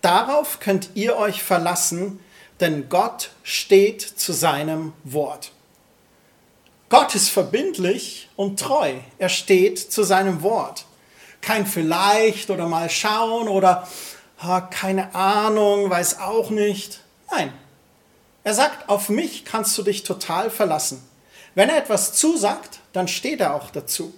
darauf 0.00 0.60
könnt 0.60 0.90
ihr 0.94 1.16
euch 1.16 1.42
verlassen, 1.42 2.20
denn 2.60 2.88
Gott 2.88 3.30
steht 3.42 4.02
zu 4.02 4.32
seinem 4.32 4.92
Wort. 5.04 5.53
Gott 6.88 7.14
ist 7.14 7.30
verbindlich 7.30 8.28
und 8.36 8.60
treu. 8.60 8.94
Er 9.18 9.28
steht 9.28 9.78
zu 9.78 10.02
seinem 10.02 10.42
Wort. 10.42 10.84
Kein 11.40 11.66
vielleicht 11.66 12.50
oder 12.50 12.66
mal 12.66 12.90
schauen 12.90 13.48
oder 13.48 13.88
ah, 14.38 14.60
keine 14.60 15.14
Ahnung, 15.14 15.90
weiß 15.90 16.20
auch 16.20 16.50
nicht. 16.50 17.00
Nein. 17.30 17.52
Er 18.44 18.54
sagt, 18.54 18.88
auf 18.88 19.08
mich 19.08 19.44
kannst 19.44 19.76
du 19.78 19.82
dich 19.82 20.02
total 20.02 20.50
verlassen. 20.50 21.02
Wenn 21.54 21.70
er 21.70 21.78
etwas 21.78 22.12
zusagt, 22.12 22.80
dann 22.92 23.08
steht 23.08 23.40
er 23.40 23.54
auch 23.54 23.70
dazu. 23.70 24.14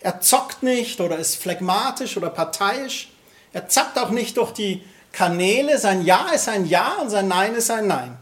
Er 0.00 0.20
zockt 0.20 0.62
nicht 0.62 1.00
oder 1.00 1.16
ist 1.16 1.36
phlegmatisch 1.36 2.16
oder 2.16 2.30
parteiisch. 2.30 3.10
Er 3.52 3.68
zappt 3.68 3.98
auch 3.98 4.10
nicht 4.10 4.36
durch 4.36 4.52
die 4.52 4.84
Kanäle. 5.12 5.78
Sein 5.78 6.04
Ja 6.04 6.28
ist 6.28 6.48
ein 6.48 6.66
Ja 6.66 6.96
und 7.00 7.10
sein 7.10 7.28
Nein 7.28 7.54
ist 7.54 7.70
ein 7.70 7.86
Nein. 7.86 8.16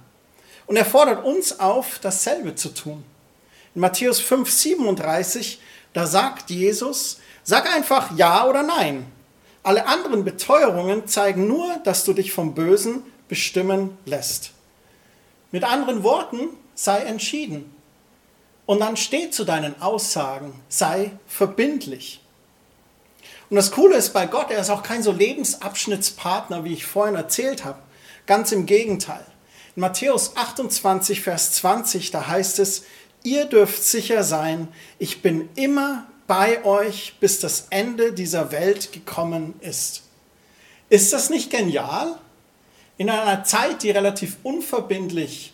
Und 0.66 0.76
er 0.76 0.84
fordert 0.84 1.24
uns 1.24 1.60
auf, 1.60 1.98
dasselbe 1.98 2.54
zu 2.54 2.70
tun. 2.70 3.04
In 3.74 3.80
Matthäus 3.80 4.20
5, 4.20 4.50
37, 4.50 5.60
da 5.92 6.06
sagt 6.06 6.50
Jesus, 6.50 7.18
sag 7.42 7.72
einfach 7.74 8.16
Ja 8.16 8.46
oder 8.46 8.62
Nein. 8.62 9.06
Alle 9.62 9.86
anderen 9.86 10.24
Beteuerungen 10.24 11.06
zeigen 11.06 11.48
nur, 11.48 11.78
dass 11.84 12.04
du 12.04 12.12
dich 12.12 12.32
vom 12.32 12.54
Bösen 12.54 13.02
bestimmen 13.28 13.96
lässt. 14.04 14.52
Mit 15.50 15.64
anderen 15.64 16.02
Worten, 16.02 16.50
sei 16.74 16.98
entschieden. 16.98 17.74
Und 18.66 18.80
dann 18.80 18.96
steh 18.96 19.30
zu 19.30 19.44
deinen 19.44 19.80
Aussagen, 19.80 20.60
sei 20.68 21.12
verbindlich. 21.26 22.20
Und 23.50 23.56
das 23.56 23.70
Coole 23.72 23.96
ist 23.96 24.12
bei 24.12 24.26
Gott, 24.26 24.50
er 24.50 24.60
ist 24.60 24.70
auch 24.70 24.82
kein 24.82 25.02
so 25.02 25.12
Lebensabschnittspartner, 25.12 26.64
wie 26.64 26.72
ich 26.72 26.86
vorhin 26.86 27.14
erzählt 27.14 27.64
habe. 27.64 27.78
Ganz 28.26 28.52
im 28.52 28.66
Gegenteil. 28.66 29.24
In 29.76 29.80
Matthäus 29.80 30.36
28, 30.36 31.20
Vers 31.20 31.52
20, 31.52 32.10
da 32.10 32.26
heißt 32.26 32.58
es, 32.58 32.84
ihr 33.24 33.46
dürft 33.46 33.82
sicher 33.82 34.22
sein, 34.22 34.68
ich 35.00 35.20
bin 35.20 35.48
immer 35.56 36.06
bei 36.28 36.64
euch, 36.64 37.16
bis 37.18 37.40
das 37.40 37.66
Ende 37.70 38.12
dieser 38.12 38.52
Welt 38.52 38.92
gekommen 38.92 39.54
ist. 39.60 40.04
Ist 40.88 41.12
das 41.12 41.28
nicht 41.28 41.50
genial? 41.50 42.16
In 42.96 43.10
einer 43.10 43.42
Zeit, 43.42 43.82
die 43.82 43.90
relativ 43.90 44.36
unverbindlich 44.44 45.52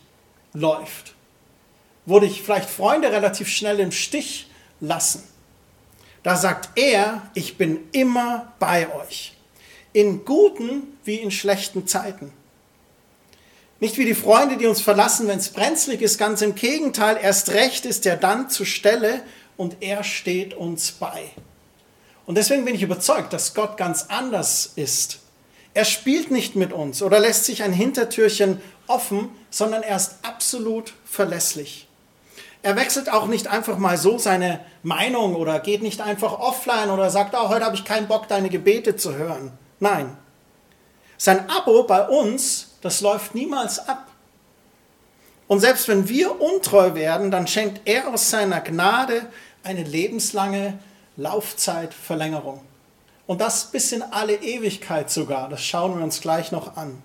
läuft 0.52 1.14
wo 2.10 2.18
dich 2.18 2.42
vielleicht 2.42 2.68
Freunde 2.68 3.12
relativ 3.12 3.48
schnell 3.48 3.80
im 3.80 3.92
Stich 3.92 4.48
lassen. 4.80 5.22
Da 6.22 6.36
sagt 6.36 6.70
er, 6.76 7.30
ich 7.34 7.56
bin 7.56 7.88
immer 7.92 8.52
bei 8.58 8.92
euch. 8.94 9.34
In 9.92 10.24
guten 10.24 10.98
wie 11.04 11.16
in 11.16 11.30
schlechten 11.30 11.86
Zeiten. 11.86 12.32
Nicht 13.80 13.96
wie 13.96 14.04
die 14.04 14.14
Freunde, 14.14 14.58
die 14.58 14.66
uns 14.66 14.82
verlassen, 14.82 15.26
wenn 15.26 15.38
es 15.38 15.48
brenzlig 15.48 16.02
ist, 16.02 16.18
ganz 16.18 16.42
im 16.42 16.54
Gegenteil, 16.54 17.18
erst 17.20 17.50
recht 17.50 17.86
ist 17.86 18.04
er 18.04 18.16
dann 18.16 18.50
zur 18.50 18.66
Stelle 18.66 19.22
und 19.56 19.78
er 19.80 20.04
steht 20.04 20.52
uns 20.52 20.92
bei. 20.92 21.30
Und 22.26 22.36
deswegen 22.36 22.66
bin 22.66 22.74
ich 22.74 22.82
überzeugt, 22.82 23.32
dass 23.32 23.54
Gott 23.54 23.78
ganz 23.78 24.06
anders 24.08 24.72
ist. 24.76 25.20
Er 25.72 25.86
spielt 25.86 26.30
nicht 26.30 26.56
mit 26.56 26.72
uns 26.72 27.02
oder 27.02 27.18
lässt 27.18 27.46
sich 27.46 27.62
ein 27.62 27.72
Hintertürchen 27.72 28.60
offen, 28.86 29.30
sondern 29.50 29.82
er 29.82 29.96
ist 29.96 30.16
absolut 30.22 30.92
verlässlich. 31.04 31.88
Er 32.62 32.76
wechselt 32.76 33.10
auch 33.10 33.26
nicht 33.26 33.46
einfach 33.46 33.78
mal 33.78 33.96
so 33.96 34.18
seine 34.18 34.60
Meinung 34.82 35.34
oder 35.36 35.58
geht 35.58 35.82
nicht 35.82 36.02
einfach 36.02 36.38
offline 36.38 36.90
oder 36.90 37.08
sagt, 37.08 37.34
oh, 37.34 37.48
heute 37.48 37.64
habe 37.64 37.76
ich 37.76 37.86
keinen 37.86 38.08
Bock, 38.08 38.28
deine 38.28 38.50
Gebete 38.50 38.96
zu 38.96 39.14
hören. 39.14 39.52
Nein. 39.78 40.16
Sein 41.16 41.48
Abo 41.48 41.84
bei 41.84 42.06
uns, 42.06 42.69
das 42.80 43.00
läuft 43.00 43.34
niemals 43.34 43.78
ab. 43.88 44.06
Und 45.48 45.60
selbst 45.60 45.88
wenn 45.88 46.08
wir 46.08 46.40
untreu 46.40 46.94
werden, 46.94 47.30
dann 47.30 47.46
schenkt 47.46 47.82
er 47.84 48.08
aus 48.08 48.30
seiner 48.30 48.60
Gnade 48.60 49.26
eine 49.62 49.82
lebenslange 49.82 50.78
Laufzeitverlängerung. 51.16 52.60
Und 53.26 53.40
das 53.40 53.70
bis 53.70 53.92
in 53.92 54.02
alle 54.02 54.34
Ewigkeit 54.36 55.10
sogar. 55.10 55.48
Das 55.48 55.62
schauen 55.62 55.96
wir 55.96 56.04
uns 56.04 56.20
gleich 56.20 56.52
noch 56.52 56.76
an. 56.76 57.02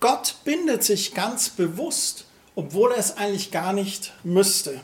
Gott 0.00 0.36
bindet 0.44 0.84
sich 0.84 1.14
ganz 1.14 1.50
bewusst 1.50 2.24
obwohl 2.58 2.90
er 2.90 2.98
es 2.98 3.16
eigentlich 3.16 3.52
gar 3.52 3.72
nicht 3.72 4.12
müsste. 4.24 4.80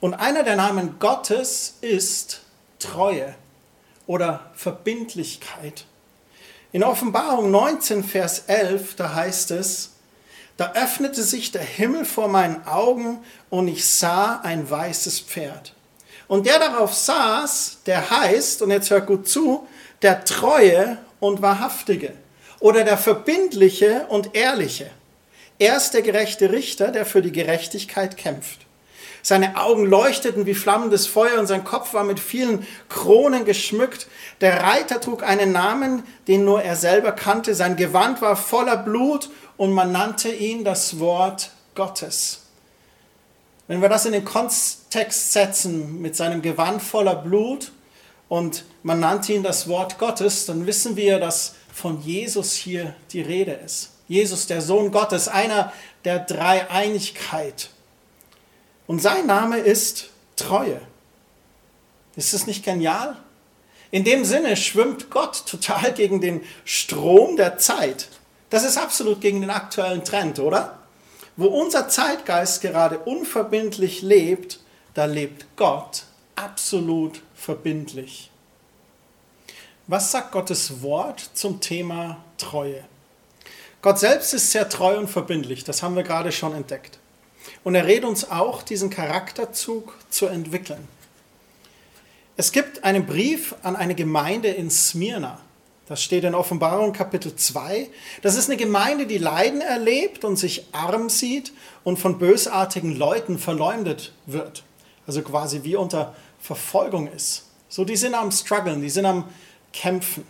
Und 0.00 0.14
einer 0.14 0.42
der 0.42 0.56
Namen 0.56 0.98
Gottes 0.98 1.76
ist 1.82 2.40
Treue 2.78 3.34
oder 4.06 4.50
Verbindlichkeit. 4.54 5.84
In 6.74 6.82
Offenbarung 6.82 7.52
19, 7.52 8.02
Vers 8.02 8.46
11, 8.48 8.96
da 8.96 9.14
heißt 9.14 9.52
es, 9.52 9.92
da 10.56 10.72
öffnete 10.72 11.22
sich 11.22 11.52
der 11.52 11.62
Himmel 11.62 12.04
vor 12.04 12.26
meinen 12.26 12.66
Augen 12.66 13.20
und 13.48 13.68
ich 13.68 13.86
sah 13.86 14.40
ein 14.42 14.68
weißes 14.68 15.20
Pferd. 15.20 15.72
Und 16.26 16.46
der 16.46 16.58
darauf 16.58 16.92
saß, 16.92 17.78
der 17.86 18.10
heißt, 18.10 18.60
und 18.60 18.72
jetzt 18.72 18.90
hört 18.90 19.06
gut 19.06 19.28
zu, 19.28 19.68
der 20.02 20.24
Treue 20.24 20.98
und 21.20 21.42
Wahrhaftige. 21.42 22.12
oder 22.58 22.82
der 22.82 22.98
verbindliche 22.98 24.06
und 24.08 24.34
ehrliche. 24.34 24.90
Er 25.60 25.76
ist 25.76 25.92
der 25.92 26.02
gerechte 26.02 26.50
Richter, 26.50 26.88
der 26.88 27.06
für 27.06 27.22
die 27.22 27.30
Gerechtigkeit 27.30 28.16
kämpft. 28.16 28.63
Seine 29.26 29.56
Augen 29.56 29.86
leuchteten 29.86 30.44
wie 30.44 30.52
flammendes 30.52 31.06
Feuer 31.06 31.40
und 31.40 31.46
sein 31.46 31.64
Kopf 31.64 31.94
war 31.94 32.04
mit 32.04 32.20
vielen 32.20 32.66
Kronen 32.90 33.46
geschmückt. 33.46 34.06
Der 34.42 34.62
Reiter 34.62 35.00
trug 35.00 35.22
einen 35.22 35.50
Namen, 35.50 36.02
den 36.28 36.44
nur 36.44 36.62
er 36.62 36.76
selber 36.76 37.10
kannte. 37.10 37.54
Sein 37.54 37.76
Gewand 37.76 38.20
war 38.20 38.36
voller 38.36 38.76
Blut 38.76 39.30
und 39.56 39.72
man 39.72 39.92
nannte 39.92 40.30
ihn 40.30 40.62
das 40.62 41.00
Wort 41.00 41.52
Gottes. 41.74 42.42
Wenn 43.66 43.80
wir 43.80 43.88
das 43.88 44.04
in 44.04 44.12
den 44.12 44.26
Kontext 44.26 45.32
setzen 45.32 46.02
mit 46.02 46.14
seinem 46.16 46.42
Gewand 46.42 46.82
voller 46.82 47.14
Blut 47.14 47.72
und 48.28 48.66
man 48.82 49.00
nannte 49.00 49.32
ihn 49.32 49.42
das 49.42 49.68
Wort 49.68 49.98
Gottes, 49.98 50.44
dann 50.44 50.66
wissen 50.66 50.96
wir, 50.96 51.18
dass 51.18 51.54
von 51.72 52.02
Jesus 52.02 52.52
hier 52.52 52.94
die 53.10 53.22
Rede 53.22 53.52
ist. 53.52 53.92
Jesus, 54.06 54.46
der 54.46 54.60
Sohn 54.60 54.92
Gottes, 54.92 55.28
einer 55.28 55.72
der 56.04 56.18
Dreieinigkeit. 56.18 57.70
Und 58.86 59.00
sein 59.00 59.26
Name 59.26 59.58
ist 59.58 60.10
Treue. 60.36 60.80
Ist 62.16 62.34
es 62.34 62.46
nicht 62.46 62.64
genial? 62.64 63.16
In 63.90 64.04
dem 64.04 64.24
Sinne 64.24 64.56
schwimmt 64.56 65.10
Gott 65.10 65.46
total 65.46 65.92
gegen 65.92 66.20
den 66.20 66.42
Strom 66.64 67.36
der 67.36 67.58
Zeit. 67.58 68.08
Das 68.50 68.64
ist 68.64 68.76
absolut 68.76 69.20
gegen 69.20 69.40
den 69.40 69.50
aktuellen 69.50 70.04
Trend, 70.04 70.38
oder? 70.38 70.78
Wo 71.36 71.46
unser 71.46 71.88
Zeitgeist 71.88 72.60
gerade 72.60 72.98
unverbindlich 72.98 74.02
lebt, 74.02 74.60
da 74.94 75.06
lebt 75.06 75.46
Gott 75.56 76.04
absolut 76.36 77.22
verbindlich. 77.34 78.30
Was 79.86 80.12
sagt 80.12 80.32
Gottes 80.32 80.82
Wort 80.82 81.30
zum 81.34 81.60
Thema 81.60 82.18
Treue? 82.38 82.84
Gott 83.82 83.98
selbst 83.98 84.32
ist 84.32 84.50
sehr 84.50 84.68
treu 84.68 84.96
und 84.96 85.08
verbindlich, 85.08 85.64
das 85.64 85.82
haben 85.82 85.96
wir 85.96 86.04
gerade 86.04 86.32
schon 86.32 86.54
entdeckt. 86.54 86.98
Und 87.62 87.74
er 87.74 87.86
rät 87.86 88.04
uns 88.04 88.30
auch, 88.30 88.62
diesen 88.62 88.90
Charakterzug 88.90 89.96
zu 90.10 90.26
entwickeln. 90.26 90.88
Es 92.36 92.52
gibt 92.52 92.82
einen 92.84 93.06
Brief 93.06 93.54
an 93.62 93.76
eine 93.76 93.94
Gemeinde 93.94 94.48
in 94.48 94.70
Smyrna. 94.70 95.40
Das 95.86 96.02
steht 96.02 96.24
in 96.24 96.34
Offenbarung 96.34 96.92
Kapitel 96.92 97.36
2. 97.36 97.88
Das 98.22 98.36
ist 98.36 98.48
eine 98.48 98.56
Gemeinde, 98.56 99.06
die 99.06 99.18
Leiden 99.18 99.60
erlebt 99.60 100.24
und 100.24 100.36
sich 100.36 100.66
arm 100.72 101.10
sieht 101.10 101.52
und 101.84 101.98
von 101.98 102.18
bösartigen 102.18 102.96
Leuten 102.96 103.38
verleumdet 103.38 104.12
wird. 104.26 104.64
Also 105.06 105.22
quasi 105.22 105.62
wie 105.62 105.76
unter 105.76 106.14
Verfolgung 106.40 107.06
ist. 107.08 107.44
So, 107.68 107.84
die 107.84 107.96
sind 107.96 108.14
am 108.14 108.32
Struggeln, 108.32 108.80
die 108.80 108.90
sind 108.90 109.04
am 109.04 109.24
Kämpfen. 109.72 110.26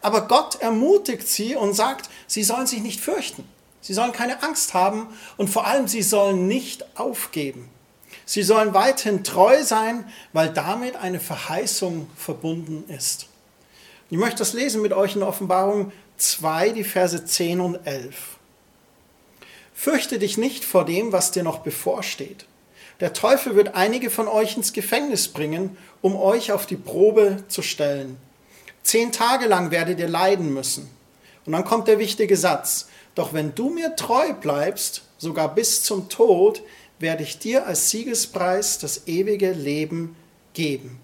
Aber 0.00 0.28
Gott 0.28 0.60
ermutigt 0.60 1.26
sie 1.26 1.56
und 1.56 1.74
sagt, 1.74 2.08
sie 2.26 2.44
sollen 2.44 2.66
sich 2.66 2.80
nicht 2.80 3.00
fürchten. 3.00 3.48
Sie 3.84 3.92
sollen 3.92 4.12
keine 4.12 4.42
Angst 4.42 4.72
haben 4.72 5.08
und 5.36 5.50
vor 5.50 5.66
allem 5.66 5.88
sie 5.88 6.00
sollen 6.00 6.48
nicht 6.48 6.96
aufgeben. 6.98 7.68
Sie 8.24 8.42
sollen 8.42 8.72
weiterhin 8.72 9.24
treu 9.24 9.62
sein, 9.62 10.10
weil 10.32 10.48
damit 10.48 10.96
eine 10.96 11.20
Verheißung 11.20 12.08
verbunden 12.16 12.84
ist. 12.88 13.26
Ich 14.08 14.16
möchte 14.16 14.38
das 14.38 14.54
lesen 14.54 14.80
mit 14.80 14.94
euch 14.94 15.16
in 15.16 15.22
Offenbarung 15.22 15.92
2, 16.16 16.70
die 16.70 16.82
Verse 16.82 17.26
10 17.26 17.60
und 17.60 17.86
11. 17.86 18.38
Fürchte 19.74 20.18
dich 20.18 20.38
nicht 20.38 20.64
vor 20.64 20.86
dem, 20.86 21.12
was 21.12 21.30
dir 21.30 21.42
noch 21.42 21.58
bevorsteht. 21.58 22.46
Der 23.00 23.12
Teufel 23.12 23.54
wird 23.54 23.74
einige 23.74 24.08
von 24.08 24.28
euch 24.28 24.56
ins 24.56 24.72
Gefängnis 24.72 25.28
bringen, 25.28 25.76
um 26.00 26.16
euch 26.16 26.52
auf 26.52 26.64
die 26.64 26.76
Probe 26.76 27.44
zu 27.48 27.60
stellen. 27.60 28.16
Zehn 28.82 29.12
Tage 29.12 29.44
lang 29.44 29.70
werdet 29.70 29.98
ihr 29.98 30.08
leiden 30.08 30.54
müssen. 30.54 30.88
Und 31.44 31.52
dann 31.52 31.66
kommt 31.66 31.86
der 31.86 31.98
wichtige 31.98 32.38
Satz. 32.38 32.88
Doch 33.14 33.32
wenn 33.32 33.54
du 33.54 33.70
mir 33.70 33.96
treu 33.96 34.32
bleibst, 34.32 35.02
sogar 35.18 35.54
bis 35.54 35.82
zum 35.82 36.08
Tod, 36.08 36.62
werde 36.98 37.22
ich 37.22 37.38
dir 37.38 37.66
als 37.66 37.90
Siegespreis 37.90 38.78
das 38.78 39.06
ewige 39.06 39.52
Leben 39.52 40.16
geben. 40.52 41.00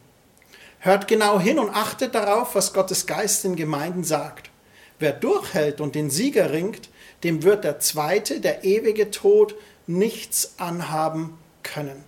Hört 0.78 1.08
genau 1.08 1.38
hin 1.38 1.58
und 1.58 1.70
achtet 1.70 2.14
darauf, 2.14 2.54
was 2.54 2.72
Gottes 2.72 3.06
Geist 3.06 3.44
den 3.44 3.54
Gemeinden 3.54 4.02
sagt. 4.02 4.50
Wer 4.98 5.12
durchhält 5.12 5.80
und 5.80 5.94
den 5.94 6.10
Sieger 6.10 6.52
ringt, 6.52 6.88
dem 7.22 7.42
wird 7.42 7.64
der 7.64 7.80
zweite, 7.80 8.40
der 8.40 8.64
ewige 8.64 9.10
Tod, 9.10 9.54
nichts 9.86 10.54
anhaben 10.58 11.38
können. 11.62 12.04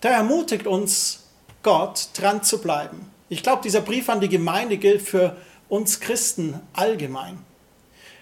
Da 0.00 0.10
ermutigt 0.10 0.66
uns 0.66 1.24
Gott, 1.62 2.08
dran 2.14 2.42
zu 2.42 2.60
bleiben. 2.60 3.10
Ich 3.28 3.42
glaube, 3.42 3.62
dieser 3.62 3.80
Brief 3.80 4.08
an 4.08 4.20
die 4.20 4.28
Gemeinde 4.28 4.76
gilt 4.76 5.02
für 5.02 5.36
uns 5.68 6.00
Christen 6.00 6.60
allgemein 6.72 7.44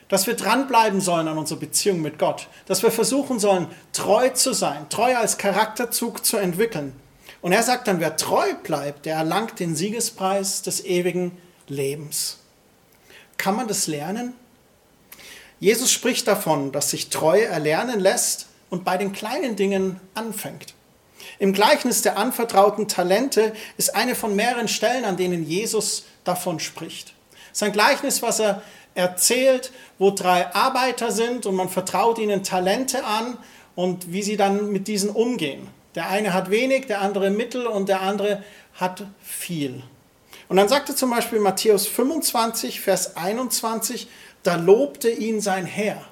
dass 0.08 0.26
wir 0.26 0.34
dranbleiben 0.34 1.00
sollen 1.00 1.28
an 1.28 1.38
unserer 1.38 1.58
Beziehung 1.58 2.02
mit 2.02 2.18
Gott, 2.18 2.48
dass 2.66 2.82
wir 2.82 2.90
versuchen 2.90 3.38
sollen, 3.38 3.68
treu 3.92 4.28
zu 4.30 4.52
sein, 4.52 4.88
treu 4.88 5.16
als 5.16 5.38
Charakterzug 5.38 6.24
zu 6.24 6.36
entwickeln. 6.36 6.94
Und 7.40 7.52
er 7.52 7.62
sagt 7.62 7.88
dann, 7.88 8.00
wer 8.00 8.16
treu 8.16 8.54
bleibt, 8.62 9.06
der 9.06 9.16
erlangt 9.16 9.60
den 9.60 9.76
Siegespreis 9.76 10.62
des 10.62 10.84
ewigen 10.84 11.36
Lebens. 11.68 12.38
Kann 13.36 13.56
man 13.56 13.68
das 13.68 13.86
lernen? 13.86 14.34
Jesus 15.60 15.92
spricht 15.92 16.26
davon, 16.26 16.72
dass 16.72 16.90
sich 16.90 17.10
Treue 17.10 17.44
erlernen 17.44 18.00
lässt 18.00 18.46
und 18.70 18.84
bei 18.84 18.96
den 18.96 19.12
kleinen 19.12 19.56
Dingen 19.56 20.00
anfängt. 20.14 20.74
Im 21.38 21.52
Gleichnis 21.52 22.02
der 22.02 22.18
anvertrauten 22.18 22.88
Talente 22.88 23.52
ist 23.76 23.94
eine 23.94 24.14
von 24.14 24.36
mehreren 24.36 24.68
Stellen, 24.68 25.04
an 25.04 25.16
denen 25.16 25.44
Jesus 25.44 26.04
davon 26.24 26.60
spricht. 26.60 27.14
Sein 27.52 27.72
Gleichnis, 27.72 28.22
was 28.22 28.40
er 28.40 28.62
erzählt, 28.94 29.72
wo 29.98 30.10
drei 30.10 30.54
Arbeiter 30.54 31.10
sind 31.10 31.46
und 31.46 31.54
man 31.54 31.68
vertraut 31.68 32.18
ihnen 32.18 32.44
Talente 32.44 33.04
an 33.04 33.36
und 33.74 34.12
wie 34.12 34.22
sie 34.22 34.36
dann 34.36 34.70
mit 34.70 34.88
diesen 34.88 35.10
umgehen. 35.10 35.68
Der 35.94 36.08
eine 36.08 36.32
hat 36.32 36.50
wenig, 36.50 36.86
der 36.86 37.00
andere 37.00 37.30
mittel 37.30 37.66
und 37.66 37.88
der 37.88 38.02
andere 38.02 38.42
hat 38.74 39.04
viel. 39.22 39.82
Und 40.48 40.56
dann 40.56 40.68
sagte 40.68 40.94
zum 40.94 41.10
Beispiel 41.10 41.40
Matthäus 41.40 41.86
25, 41.86 42.80
Vers 42.80 43.16
21, 43.16 44.08
da 44.42 44.56
lobte 44.56 45.10
ihn 45.10 45.40
sein 45.40 45.64
Herr. 45.66 46.02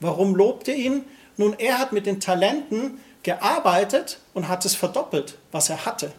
Warum 0.00 0.34
lobte 0.34 0.72
ihn? 0.72 1.04
Nun, 1.36 1.54
er 1.58 1.78
hat 1.78 1.92
mit 1.92 2.06
den 2.06 2.20
Talenten 2.20 3.00
gearbeitet 3.22 4.18
und 4.34 4.48
hat 4.48 4.64
es 4.64 4.74
verdoppelt, 4.74 5.38
was 5.52 5.70
er 5.70 5.86
hatte. 5.86 6.12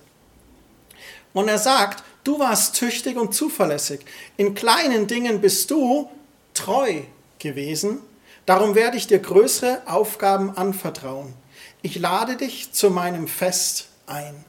Und 1.33 1.47
er 1.47 1.57
sagt, 1.57 2.03
Du 2.23 2.37
warst 2.37 2.75
tüchtig 2.75 3.17
und 3.17 3.33
zuverlässig. 3.33 4.01
In 4.37 4.53
kleinen 4.53 5.07
Dingen 5.07 5.41
bist 5.41 5.71
du 5.71 6.09
treu 6.53 7.01
gewesen. 7.39 7.99
Darum 8.45 8.75
werde 8.75 8.97
ich 8.97 9.07
dir 9.07 9.19
größere 9.19 9.81
Aufgaben 9.87 10.55
anvertrauen. 10.55 11.33
Ich 11.81 11.97
lade 11.97 12.35
dich 12.35 12.73
zu 12.73 12.91
meinem 12.91 13.27
Fest 13.27 13.87
ein. 14.05 14.45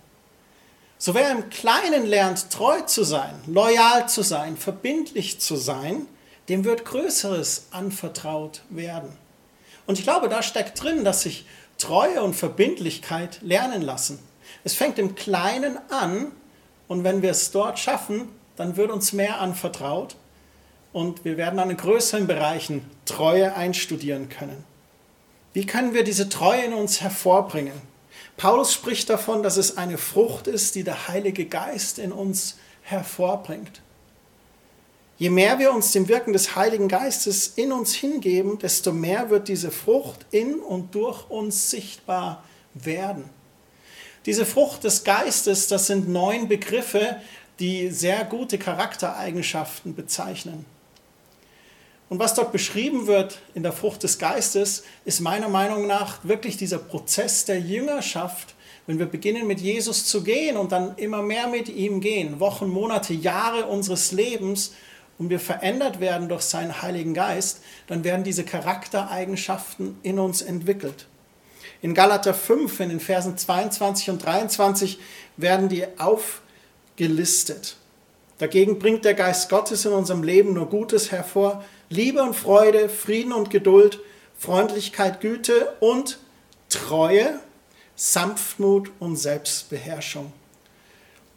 So 0.99 1.15
wer 1.15 1.31
im 1.31 1.49
Kleinen 1.49 2.07
lernt, 2.07 2.51
treu 2.51 2.81
zu 2.83 3.05
sein, 3.05 3.35
loyal 3.47 4.09
zu 4.09 4.23
sein, 4.23 4.57
verbindlich 4.57 5.41
zu 5.41 5.57
sein, 5.57 6.07
dem 6.49 6.65
wird 6.65 6.85
Größeres 6.85 7.69
anvertraut 7.71 8.63
werden. 8.69 9.17
Und 9.87 9.99
ich 9.99 10.05
glaube, 10.05 10.29
da 10.29 10.43
steckt 10.43 10.83
drin, 10.83 11.05
dass 11.05 11.23
sich 11.23 11.47
Treue 11.79 12.23
und 12.23 12.35
Verbindlichkeit 12.35 13.41
lernen 13.43 13.83
lassen. 13.83 14.19
Es 14.63 14.75
fängt 14.75 14.99
im 14.99 15.15
Kleinen 15.15 15.79
an 15.91 16.33
und 16.93 17.05
wenn 17.05 17.23
wir 17.23 17.31
es 17.31 17.51
dort 17.51 17.79
schaffen, 17.79 18.29
dann 18.57 18.77
wird 18.77 18.91
uns 18.91 19.15
mehr 19.15 19.41
anvertraut 19.41 20.15
und 20.93 21.25
wir 21.25 21.39
werden 21.39 21.57
dann 21.57 21.71
in 21.71 21.79
größeren 21.79 22.27
Bereichen 22.27 22.85
Treue 23.07 23.55
einstudieren 23.55 24.29
können. 24.29 24.63
Wie 25.55 25.65
können 25.65 25.95
wir 25.95 26.05
diese 26.05 26.29
Treue 26.29 26.67
in 26.67 26.75
uns 26.75 27.01
hervorbringen? 27.01 27.81
Paulus 28.37 28.75
spricht 28.75 29.09
davon, 29.09 29.43
dass 29.43 29.57
es 29.57 29.79
eine 29.79 29.97
Frucht 29.97 30.47
ist, 30.49 30.75
die 30.75 30.85
der 30.85 31.09
Heilige 31.09 31.47
Geist 31.47 31.99
in 31.99 32.13
uns 32.13 32.59
hervorbringt. 32.83 33.81
Je 35.17 35.31
mehr 35.31 35.59
wir 35.59 35.73
uns 35.73 35.93
dem 35.93 36.09
Wirken 36.09 36.35
des 36.35 36.57
Heiligen 36.57 36.89
Geistes 36.89 37.55
in 37.57 37.73
uns 37.73 37.95
hingeben, 37.95 38.59
desto 38.59 38.93
mehr 38.93 39.31
wird 39.31 39.49
diese 39.49 39.71
Frucht 39.71 40.27
in 40.31 40.57
und 40.57 40.95
durch 40.95 41.31
uns 41.31 41.71
sichtbar 41.71 42.45
werden. 42.75 43.31
Diese 44.27 44.47
Frucht 44.47 44.85
des 44.85 45.05
Geistes, 45.05 45.67
das 45.67 45.89
sind 45.89 46.09
neun 46.09 46.49
Begriffe, 46.49 47.17
die 47.59 47.91
sehr 47.91 48.25
gute 48.25 48.59
Charaktereigenschaften 48.59 49.95
bezeichnen. 49.95 50.65
Und 52.09 52.19
was 52.19 52.35
dort 52.35 52.53
beschrieben 52.53 53.07
wird 53.07 53.39
in 53.55 53.63
der 53.63 53.73
Frucht 53.73 54.03
des 54.03 54.19
Geistes, 54.19 54.85
ist 55.05 55.21
meiner 55.21 55.49
Meinung 55.49 55.87
nach 55.87 56.25
wirklich 56.25 56.57
dieser 56.57 56.79
Prozess 56.79 57.47
der 57.47 57.59
Jüngerschaft, 57.59 58.55
wenn 58.87 58.99
wir 58.99 59.07
beginnen 59.07 59.47
mit 59.47 59.61
Jesus 59.61 60.07
zu 60.07 60.23
gehen 60.23 60.57
und 60.57 60.73
dann 60.73 60.97
immer 60.99 61.23
mehr 61.23 61.47
mit 61.47 61.69
ihm 61.69 62.01
gehen, 62.01 62.39
Wochen, 62.39 62.69
Monate, 62.69 63.15
Jahre 63.15 63.67
unseres 63.67 64.13
Lebens 64.13 64.75
und 65.19 65.31
wir 65.31 65.41
verändert 65.41 66.01
werden 66.01 66.29
durch 66.29 66.43
seinen 66.43 66.83
Heiligen 66.83 67.15
Geist, 67.15 67.63
dann 67.87 68.05
werden 68.05 68.25
diese 68.25 68.45
Charaktereigenschaften 68.45 69.97
in 70.03 70.19
uns 70.19 70.43
entwickelt. 70.43 71.07
In 71.83 71.95
Galater 71.95 72.33
5, 72.33 72.79
in 72.79 72.89
den 72.91 73.01
Versen 73.01 73.37
22 73.37 74.11
und 74.11 74.25
23 74.25 75.01
werden 75.37 75.69
die 75.69 75.85
aufgelistet. 75.99 77.77
Dagegen 78.39 78.79
bringt 78.79 79.05
der 79.05 79.15
Geist 79.15 79.51
Gottes 79.51 79.85
in 79.85 79.93
unserem 79.93 80.23
Leben 80.23 80.55
nur 80.55 80.69
Gutes 80.69 81.11
hervor. 81.11 81.65
Liebe 81.91 82.23
und 82.23 82.35
Freude, 82.35 82.89
Frieden 82.89 83.33
und 83.33 83.51
Geduld, 83.51 83.99
Freundlichkeit, 84.39 85.21
Güte 85.21 85.75
und 85.81 86.19
Treue, 86.69 87.41
Sanftmut 87.97 88.91
und 89.01 89.17
Selbstbeherrschung. 89.17 90.33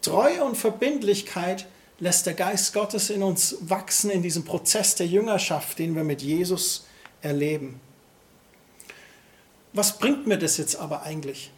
Treue 0.01 0.43
und 0.43 0.55
Verbindlichkeit 0.55 1.65
lässt 1.99 2.27
der 2.27 2.36
Geist 2.36 2.73
Gottes 2.73 3.10
in 3.10 3.23
uns 3.23 3.58
wachsen 3.62 4.12
in 4.12 4.21
diesem 4.21 4.45
Prozess 4.45 4.93
der 4.93 5.08
Jüngerschaft, 5.08 5.79
den 5.79 5.95
wir 5.95 6.03
mit 6.03 6.21
Jesus 6.21 6.86
erleben. 7.21 7.79
Was 9.75 9.97
bringt 9.97 10.25
mir 10.25 10.38
das 10.38 10.55
jetzt 10.55 10.77
aber 10.77 11.03
eigentlich? 11.03 11.51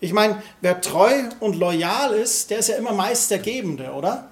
Ich 0.00 0.12
meine, 0.12 0.42
wer 0.60 0.80
treu 0.80 1.22
und 1.38 1.54
loyal 1.54 2.12
ist, 2.12 2.50
der 2.50 2.58
ist 2.58 2.68
ja 2.68 2.76
immer 2.76 2.92
meist 2.92 3.30
der 3.30 3.38
Gebende, 3.38 3.92
oder? 3.92 4.28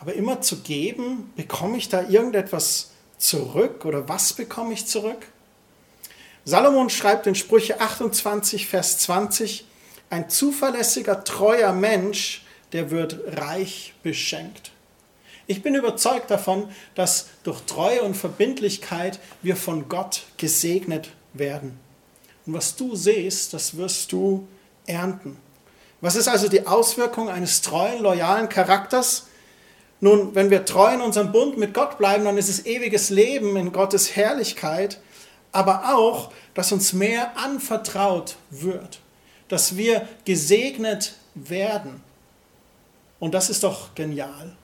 Aber 0.00 0.14
immer 0.14 0.40
zu 0.40 0.62
geben, 0.62 1.30
bekomme 1.36 1.76
ich 1.76 1.90
da 1.90 2.08
irgendetwas 2.08 2.92
zurück 3.18 3.84
oder 3.84 4.08
was 4.08 4.32
bekomme 4.32 4.72
ich 4.72 4.86
zurück? 4.86 5.26
Salomon 6.44 6.88
schreibt 6.88 7.26
in 7.26 7.34
Sprüche 7.34 7.80
28, 7.80 8.66
Vers 8.66 8.98
20, 8.98 9.66
ein 10.08 10.30
zuverlässiger, 10.30 11.22
treuer 11.22 11.72
Mensch, 11.72 12.44
der 12.72 12.90
wird 12.90 13.20
reich 13.38 13.92
beschenkt. 14.02 14.72
Ich 15.46 15.62
bin 15.62 15.74
überzeugt 15.74 16.30
davon, 16.30 16.70
dass 16.94 17.28
durch 17.44 17.60
Treue 17.66 18.02
und 18.02 18.16
Verbindlichkeit 18.16 19.20
wir 19.42 19.54
von 19.54 19.90
Gott 19.90 20.22
gesegnet 20.38 21.10
werden. 21.34 21.78
Und 22.46 22.54
was 22.54 22.76
du 22.76 22.96
siehst, 22.96 23.52
das 23.54 23.76
wirst 23.76 24.12
du 24.12 24.46
ernten. 24.86 25.36
Was 26.00 26.16
ist 26.16 26.28
also 26.28 26.48
die 26.48 26.66
Auswirkung 26.66 27.28
eines 27.28 27.62
treuen, 27.62 28.02
loyalen 28.02 28.48
Charakters? 28.48 29.26
Nun, 30.00 30.34
wenn 30.34 30.50
wir 30.50 30.64
treu 30.64 30.92
in 30.92 31.00
unserem 31.00 31.30
Bund 31.30 31.56
mit 31.56 31.74
Gott 31.74 31.96
bleiben, 31.96 32.24
dann 32.24 32.36
ist 32.36 32.48
es 32.48 32.66
ewiges 32.66 33.10
Leben 33.10 33.56
in 33.56 33.72
Gottes 33.72 34.16
Herrlichkeit, 34.16 35.00
aber 35.52 35.94
auch, 35.94 36.32
dass 36.54 36.72
uns 36.72 36.92
mehr 36.92 37.36
anvertraut 37.38 38.36
wird, 38.50 38.98
dass 39.46 39.76
wir 39.76 40.08
gesegnet 40.24 41.14
werden. 41.34 42.02
Und 43.20 43.34
das 43.34 43.48
ist 43.48 43.62
doch 43.62 43.94
genial. 43.94 44.56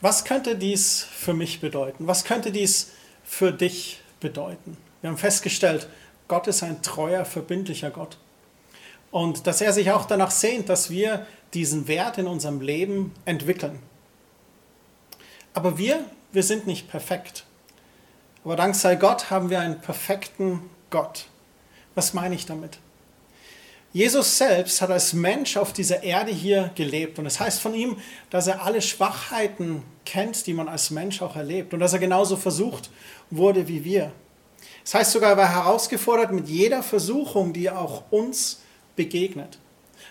Was 0.00 0.24
könnte 0.24 0.56
dies 0.56 1.04
für 1.04 1.32
mich 1.32 1.60
bedeuten? 1.60 2.08
Was 2.08 2.24
könnte 2.24 2.50
dies 2.50 2.90
für 3.24 3.52
dich 3.52 4.00
bedeuten? 4.20 4.76
Wir 5.00 5.10
haben 5.10 5.18
festgestellt, 5.18 5.88
Gott 6.28 6.46
ist 6.46 6.62
ein 6.62 6.82
treuer, 6.82 7.24
verbindlicher 7.24 7.90
Gott. 7.90 8.18
Und 9.10 9.46
dass 9.46 9.60
er 9.60 9.72
sich 9.72 9.90
auch 9.90 10.06
danach 10.06 10.30
sehnt, 10.30 10.68
dass 10.68 10.90
wir 10.90 11.26
diesen 11.52 11.86
Wert 11.88 12.18
in 12.18 12.26
unserem 12.26 12.60
Leben 12.60 13.12
entwickeln. 13.24 13.78
Aber 15.52 15.78
wir, 15.78 16.04
wir 16.32 16.42
sind 16.42 16.66
nicht 16.66 16.88
perfekt. 16.88 17.44
Aber 18.44 18.56
dank 18.56 18.74
sei 18.74 18.96
Gott 18.96 19.30
haben 19.30 19.50
wir 19.50 19.60
einen 19.60 19.80
perfekten 19.80 20.68
Gott. 20.90 21.26
Was 21.94 22.12
meine 22.12 22.34
ich 22.34 22.44
damit? 22.44 22.78
Jesus 23.92 24.36
selbst 24.36 24.82
hat 24.82 24.90
als 24.90 25.12
Mensch 25.12 25.56
auf 25.56 25.72
dieser 25.72 26.02
Erde 26.02 26.32
hier 26.32 26.72
gelebt. 26.74 27.20
Und 27.20 27.26
es 27.26 27.38
heißt 27.38 27.60
von 27.60 27.74
ihm, 27.74 27.96
dass 28.30 28.48
er 28.48 28.64
alle 28.64 28.82
Schwachheiten 28.82 29.84
kennt, 30.04 30.46
die 30.46 30.54
man 30.54 30.68
als 30.68 30.90
Mensch 30.90 31.22
auch 31.22 31.36
erlebt. 31.36 31.74
Und 31.74 31.80
dass 31.80 31.92
er 31.92 31.98
genauso 31.98 32.36
versucht 32.36 32.90
wurde 33.30 33.68
wie 33.68 33.84
wir. 33.84 34.12
Das 34.84 34.94
heißt 34.94 35.12
sogar, 35.12 35.30
er 35.30 35.36
war 35.36 35.48
herausgefordert 35.48 36.32
mit 36.32 36.48
jeder 36.48 36.82
Versuchung, 36.82 37.52
die 37.52 37.70
auch 37.70 38.04
uns 38.10 38.60
begegnet. 38.96 39.58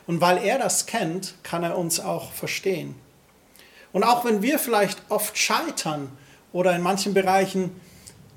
Und 0.07 0.21
weil 0.21 0.37
er 0.43 0.57
das 0.57 0.85
kennt, 0.85 1.35
kann 1.43 1.63
er 1.63 1.77
uns 1.77 1.99
auch 1.99 2.31
verstehen. 2.31 2.95
Und 3.91 4.03
auch 4.03 4.25
wenn 4.25 4.41
wir 4.41 4.59
vielleicht 4.59 5.01
oft 5.09 5.37
scheitern 5.37 6.11
oder 6.51 6.75
in 6.75 6.81
manchen 6.81 7.13
Bereichen 7.13 7.79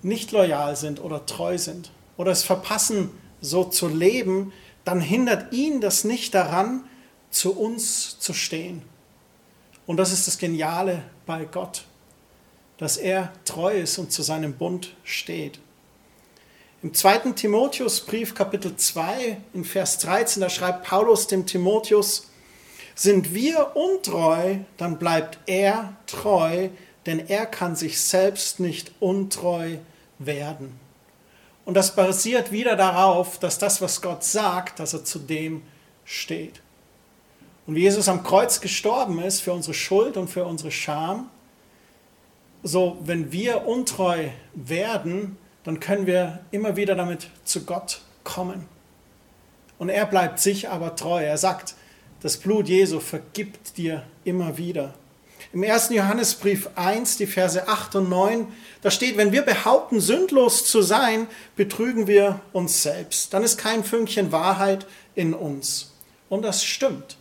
nicht 0.03 0.31
loyal 0.33 0.77
sind 0.77 1.03
oder 1.03 1.25
treu 1.27 1.59
sind 1.59 1.91
oder 2.17 2.31
es 2.31 2.45
verpassen, 2.45 3.11
so 3.41 3.65
zu 3.65 3.89
leben, 3.89 4.53
dann 4.85 5.01
hindert 5.01 5.53
ihn 5.53 5.81
das 5.81 6.05
nicht 6.05 6.35
daran, 6.35 6.85
zu 7.31 7.59
uns 7.59 8.19
zu 8.19 8.33
stehen. 8.33 8.83
Und 9.87 9.97
das 9.97 10.13
ist 10.13 10.27
das 10.27 10.39
Geniale 10.39 11.03
bei 11.27 11.45
Gott, 11.45 11.85
dass 12.79 12.97
er 12.97 13.33
treu 13.45 13.81
ist 13.81 13.99
und 13.99 14.13
zu 14.13 14.23
seinem 14.23 14.55
Bund 14.55 14.95
steht. 15.05 15.59
Im 16.83 16.95
2. 16.95 17.33
Timotheusbrief 17.33 18.35
Kapitel 18.35 18.77
2 18.77 19.39
in 19.53 19.65
Vers 19.65 19.99
13, 19.99 20.41
da 20.41 20.49
schreibt 20.49 20.85
Paulus 20.85 21.27
dem 21.27 21.45
Timotheus, 21.47 22.29
sind 22.95 23.35
wir 23.35 23.77
untreu, 23.77 24.59
dann 24.77 24.99
bleibt 24.99 25.39
er 25.47 25.97
treu, 26.07 26.71
denn 27.05 27.29
er 27.29 27.47
kann 27.47 27.77
sich 27.77 28.01
selbst 28.01 28.61
nicht 28.61 28.93
untreu 29.01 29.77
werden. 30.19 30.79
Und 31.65 31.75
das 31.75 31.95
basiert 31.97 32.53
wieder 32.53 32.77
darauf, 32.77 33.39
dass 33.39 33.59
das, 33.59 33.83
was 33.83 34.01
Gott 34.01 34.23
sagt, 34.23 34.79
dass 34.79 34.95
er 34.95 35.05
zu 35.05 35.19
dem 35.19 35.63
steht. 36.05 36.63
Und 37.67 37.75
wie 37.75 37.81
Jesus 37.81 38.09
am 38.09 38.23
Kreuz 38.23 38.61
gestorben 38.61 39.21
ist 39.21 39.41
für 39.41 39.53
unsere 39.53 39.75
Schuld 39.75 40.17
und 40.17 40.29
für 40.29 40.45
unsere 40.45 40.71
Scham, 40.71 41.29
so 42.63 42.99
wenn 43.05 43.33
wir 43.33 43.67
untreu 43.67 44.29
werden, 44.55 45.37
dann 45.65 45.81
können 45.81 46.07
wir 46.07 46.41
immer 46.53 46.77
wieder 46.77 46.95
damit 46.95 47.29
zu 47.45 47.65
Gott 47.65 48.01
kommen. 48.25 48.69
Und 49.79 49.89
er 49.89 50.07
bleibt 50.07 50.39
sich 50.41 50.69
aber 50.69 50.97
treu. 50.97 51.23
Er 51.23 51.39
sagt, 51.39 51.75
das 52.23 52.37
Blut 52.37 52.69
Jesu 52.69 53.01
vergibt 53.01 53.77
dir 53.77 54.05
immer 54.25 54.57
wieder. 54.59 54.95
Im 55.53 55.63
1. 55.63 55.91
Johannesbrief 55.91 56.71
1, 56.75 57.19
die 57.19 57.27
Verse 57.27 57.69
8 57.69 57.97
und 57.97 58.09
9, 58.09 58.47
da 58.83 58.91
steht, 58.91 59.17
wenn 59.17 59.33
wir 59.33 59.43
behaupten, 59.43 60.01
sündlos 60.01 60.67
zu 60.67 60.83
sein, 60.83 61.27
betrügen 61.57 62.07
wir 62.07 62.41
uns 62.53 62.83
selbst. 62.83 63.33
Dann 63.33 63.43
ist 63.43 63.59
kein 63.59 63.85
Fünkchen 63.85 64.33
Wahrheit 64.33 64.87
in 65.15 65.35
uns. 65.35 65.93
Und 66.29 66.43
das 66.43 66.65
stimmt. 66.65 67.17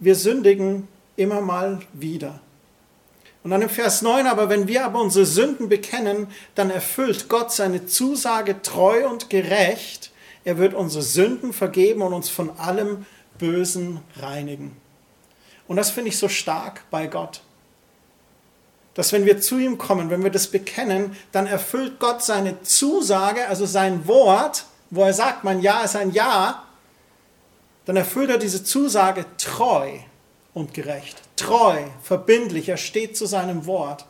Wir 0.00 0.14
sündigen 0.14 0.88
immer 1.16 1.40
mal 1.40 1.80
wieder. 1.92 2.40
Und 3.42 3.50
dann 3.50 3.62
im 3.62 3.68
Vers 3.68 4.02
9, 4.02 4.26
aber 4.26 4.48
wenn 4.48 4.68
wir 4.68 4.84
aber 4.84 5.00
unsere 5.00 5.24
Sünden 5.24 5.68
bekennen, 5.68 6.28
dann 6.54 6.70
erfüllt 6.70 7.28
Gott 7.28 7.52
seine 7.52 7.86
Zusage 7.86 8.62
treu 8.62 9.08
und 9.08 9.30
gerecht. 9.30 10.10
Er 10.44 10.58
wird 10.58 10.74
unsere 10.74 11.02
Sünden 11.02 11.52
vergeben 11.52 12.02
und 12.02 12.12
uns 12.12 12.28
von 12.28 12.50
allem 12.58 13.06
Bösen 13.38 14.00
reinigen. 14.16 14.76
Und 15.66 15.76
das 15.76 15.90
finde 15.90 16.08
ich 16.08 16.18
so 16.18 16.28
stark 16.28 16.82
bei 16.90 17.06
Gott. 17.06 17.40
Dass 18.94 19.12
wenn 19.12 19.26
wir 19.26 19.40
zu 19.40 19.58
ihm 19.58 19.78
kommen, 19.78 20.10
wenn 20.10 20.24
wir 20.24 20.30
das 20.30 20.48
bekennen, 20.48 21.16
dann 21.30 21.46
erfüllt 21.46 22.00
Gott 22.00 22.22
seine 22.22 22.62
Zusage, 22.62 23.46
also 23.46 23.64
sein 23.64 24.08
Wort, 24.08 24.64
wo 24.90 25.04
er 25.04 25.12
sagt, 25.12 25.44
mein 25.44 25.60
Ja 25.60 25.82
ist 25.82 25.96
ein 25.96 26.12
Ja, 26.12 26.64
dann 27.88 27.96
erfüllt 27.96 28.28
er 28.28 28.36
diese 28.36 28.62
Zusage 28.62 29.24
treu 29.38 29.92
und 30.52 30.74
gerecht. 30.74 31.22
Treu, 31.36 31.84
verbindlich, 32.02 32.68
er 32.68 32.76
steht 32.76 33.16
zu 33.16 33.24
seinem 33.24 33.64
Wort. 33.64 34.04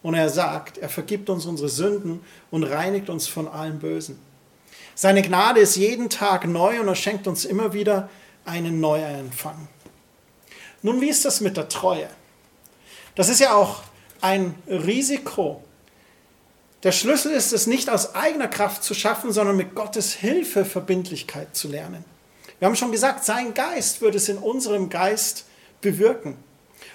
Und 0.00 0.14
er 0.14 0.28
sagt, 0.28 0.78
er 0.78 0.88
vergibt 0.88 1.28
uns 1.28 1.44
unsere 1.44 1.68
Sünden 1.68 2.20
und 2.52 2.62
reinigt 2.62 3.10
uns 3.10 3.26
von 3.26 3.48
allem 3.48 3.80
Bösen. 3.80 4.16
Seine 4.94 5.22
Gnade 5.22 5.58
ist 5.58 5.74
jeden 5.74 6.08
Tag 6.08 6.46
neu 6.46 6.78
und 6.78 6.86
er 6.86 6.94
schenkt 6.94 7.26
uns 7.26 7.44
immer 7.44 7.72
wieder 7.72 8.08
einen 8.44 8.78
Neuempfang. 8.78 9.66
Nun, 10.82 11.00
wie 11.00 11.08
ist 11.08 11.24
das 11.24 11.40
mit 11.40 11.56
der 11.56 11.68
Treue? 11.68 12.08
Das 13.16 13.28
ist 13.28 13.40
ja 13.40 13.54
auch 13.54 13.82
ein 14.20 14.54
Risiko. 14.68 15.64
Der 16.84 16.92
Schlüssel 16.92 17.32
ist 17.32 17.52
es 17.52 17.66
nicht 17.66 17.90
aus 17.90 18.14
eigener 18.14 18.46
Kraft 18.46 18.84
zu 18.84 18.94
schaffen, 18.94 19.32
sondern 19.32 19.56
mit 19.56 19.74
Gottes 19.74 20.12
Hilfe 20.12 20.64
Verbindlichkeit 20.64 21.56
zu 21.56 21.66
lernen. 21.66 22.04
Wir 22.58 22.66
haben 22.66 22.76
schon 22.76 22.92
gesagt, 22.92 23.24
sein 23.24 23.54
Geist 23.54 24.00
wird 24.00 24.14
es 24.14 24.28
in 24.28 24.38
unserem 24.38 24.88
Geist 24.88 25.44
bewirken. 25.80 26.36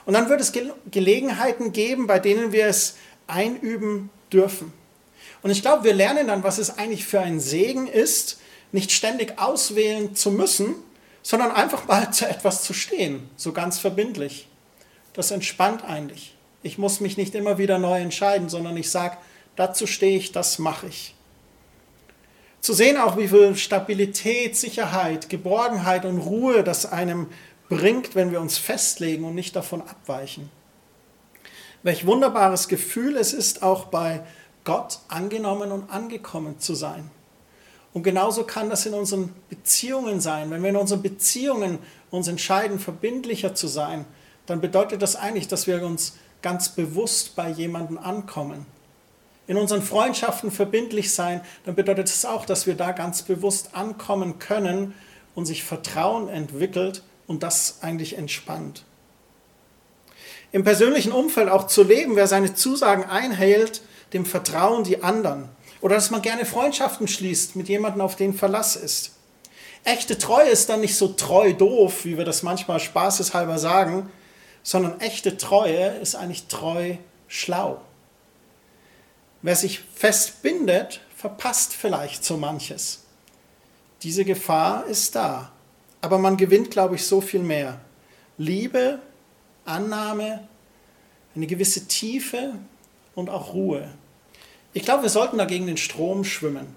Und 0.06 0.13
dann 0.13 0.30
wird 0.30 0.41
es 0.41 0.54
Gelegenheiten 0.89 1.71
geben, 1.71 2.08
bei 2.08 2.19
denen 2.19 2.52
wir 2.52 2.65
es 2.65 2.95
einüben 3.28 4.10
dürfen. 4.32 4.74
Und 5.43 5.52
ich 5.52 5.62
glaube, 5.62 5.84
wir 5.84 5.93
lernen 5.93 6.28
dann, 6.28 6.43
was 6.43 6.58
es 6.58 6.78
eigentlich 6.78 7.06
für 7.06 7.19
ein 7.19 7.39
Segen 7.39 7.88
ist, 7.88 8.39
nicht 8.71 8.91
ständig 8.91 9.38
auswählen 9.39 10.15
zu 10.15 10.32
müssen, 10.32 10.76
sondern 11.24 11.52
einfach 11.52 11.88
mal 11.88 12.12
zu 12.12 12.28
etwas 12.28 12.63
zu 12.63 12.74
stehen, 12.74 13.30
so 13.36 13.52
ganz 13.52 13.78
verbindlich. 13.78 14.47
Das 15.13 15.32
entspannt 15.32 15.84
eigentlich. 15.84 16.36
Ich 16.63 16.78
muss 16.78 17.00
mich 17.00 17.17
nicht 17.17 17.36
immer 17.36 17.58
wieder 17.58 17.80
neu 17.80 18.00
entscheiden, 18.00 18.50
sondern 18.50 18.78
ich 18.78 18.89
sage, 18.89 19.17
dazu 19.56 19.88
stehe 19.88 20.17
ich, 20.17 20.32
das 20.32 20.58
mache 20.58 20.88
ich. 20.88 21.15
Zu 22.62 22.74
sehen 22.74 22.97
auch, 22.97 23.17
wie 23.17 23.28
viel 23.28 23.56
Stabilität, 23.56 24.56
Sicherheit, 24.56 25.30
Geborgenheit 25.30 26.06
und 26.06 26.19
Ruhe 26.19 26.63
das 26.63 26.86
einem 26.86 27.28
bringt, 27.69 28.13
wenn 28.13 28.32
wir 28.32 28.39
uns 28.39 28.60
festlegen 28.60 29.24
und 29.26 29.34
nicht 29.34 29.56
davon 29.56 29.82
abweichen. 29.82 30.50
Welch 31.82 32.06
wunderbares 32.06 32.67
Gefühl 32.67 33.17
es 33.17 33.34
ist, 33.34 33.63
auch 33.63 33.86
bei 33.86 34.21
Gott 34.63 35.00
angenommen 35.08 35.71
und 35.71 35.89
angekommen 35.89 36.60
zu 36.60 36.76
sein. 36.76 37.10
Und 37.93 38.04
genauso 38.04 38.43
kann 38.43 38.69
das 38.69 38.86
in 38.86 38.93
unseren 38.93 39.34
Beziehungen 39.50 40.21
sein. 40.21 40.52
Wenn 40.52 40.62
wir 40.62 40.69
in 40.69 40.76
unseren 40.76 41.02
Beziehungen 41.02 41.80
uns 42.12 42.28
entscheiden, 42.28 42.80
verbindlicher 42.80 43.56
zu 43.56 43.67
sein, 43.67 44.06
dann 44.45 44.62
bedeutet 44.62 45.02
das 45.02 45.15
eigentlich, 45.15 45.47
dass 45.47 45.65
wir 45.65 45.84
uns 45.84 46.17
ganz 46.43 46.69
bewusst 46.69 47.36
bei 47.36 47.50
jemandem 47.50 47.97
ankommen. 47.97 48.67
In 49.51 49.57
unseren 49.57 49.81
Freundschaften 49.81 50.49
verbindlich 50.49 51.13
sein, 51.13 51.41
dann 51.65 51.75
bedeutet 51.75 52.07
es 52.07 52.21
das 52.21 52.31
auch, 52.31 52.45
dass 52.45 52.67
wir 52.67 52.75
da 52.75 52.93
ganz 52.93 53.23
bewusst 53.23 53.75
ankommen 53.75 54.39
können 54.39 54.93
und 55.35 55.45
sich 55.45 55.65
Vertrauen 55.65 56.29
entwickelt 56.29 57.03
und 57.27 57.43
das 57.43 57.79
eigentlich 57.81 58.17
entspannt. 58.17 58.85
Im 60.53 60.63
persönlichen 60.63 61.11
Umfeld 61.11 61.49
auch 61.49 61.67
zu 61.67 61.83
leben, 61.83 62.15
wer 62.15 62.27
seine 62.27 62.53
Zusagen 62.53 63.03
einhält, 63.03 63.81
dem 64.13 64.25
vertrauen 64.25 64.85
die 64.85 65.03
anderen. 65.03 65.49
Oder 65.81 65.95
dass 65.95 66.11
man 66.11 66.21
gerne 66.21 66.45
Freundschaften 66.45 67.09
schließt 67.09 67.57
mit 67.57 67.67
jemandem, 67.67 67.99
auf 67.99 68.15
den 68.15 68.33
Verlass 68.33 68.77
ist. 68.77 69.17
Echte 69.83 70.17
Treue 70.17 70.47
ist 70.47 70.69
dann 70.69 70.79
nicht 70.79 70.95
so 70.95 71.09
treu 71.09 71.51
doof, 71.51 72.05
wie 72.05 72.17
wir 72.17 72.23
das 72.23 72.41
manchmal 72.41 72.79
spaßeshalber 72.79 73.57
sagen, 73.57 74.09
sondern 74.63 75.01
echte 75.01 75.35
Treue 75.35 75.87
ist 75.97 76.15
eigentlich 76.15 76.47
treu 76.47 76.95
schlau. 77.27 77.81
Wer 79.41 79.56
sich 79.56 79.80
festbindet, 79.95 81.01
verpasst 81.15 81.73
vielleicht 81.73 82.23
so 82.23 82.38
manches. 82.38 83.04
Diese 84.04 84.25
Gefahr 84.25 84.86
ist 84.86 85.15
da. 85.15 85.51
Aber 86.01 86.17
man 86.17 86.38
gewinnt, 86.38 86.71
glaube 86.71 86.95
ich, 86.95 87.06
so 87.06 87.21
viel 87.21 87.41
mehr. 87.41 87.80
Liebe, 88.38 88.99
Annahme, 89.65 90.47
eine 91.36 91.47
gewisse 91.47 91.88
Tiefe 91.88 92.54
und 93.13 93.30
auch 93.30 93.54
Ruhe. 93.54 93.89
Ich 94.73 94.84
glaube, 94.84 95.04
wir 95.04 95.10
sollten 95.10 95.38
dagegen 95.38 95.67
den 95.67 95.77
Strom 95.77 96.23
schwimmen. 96.23 96.75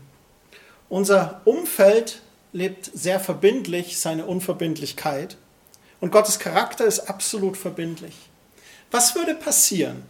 Unser 0.89 1.41
Umfeld 1.45 2.21
lebt 2.53 2.91
sehr 2.93 3.19
verbindlich 3.19 3.99
seine 3.99 4.27
Unverbindlichkeit 4.27 5.37
und 6.01 6.13
Gottes 6.13 6.39
Charakter 6.39 6.85
ist 6.85 7.09
absolut 7.09 7.57
verbindlich. 7.57 8.15
Was 8.91 9.15
würde 9.15 9.35
passieren, 9.35 10.03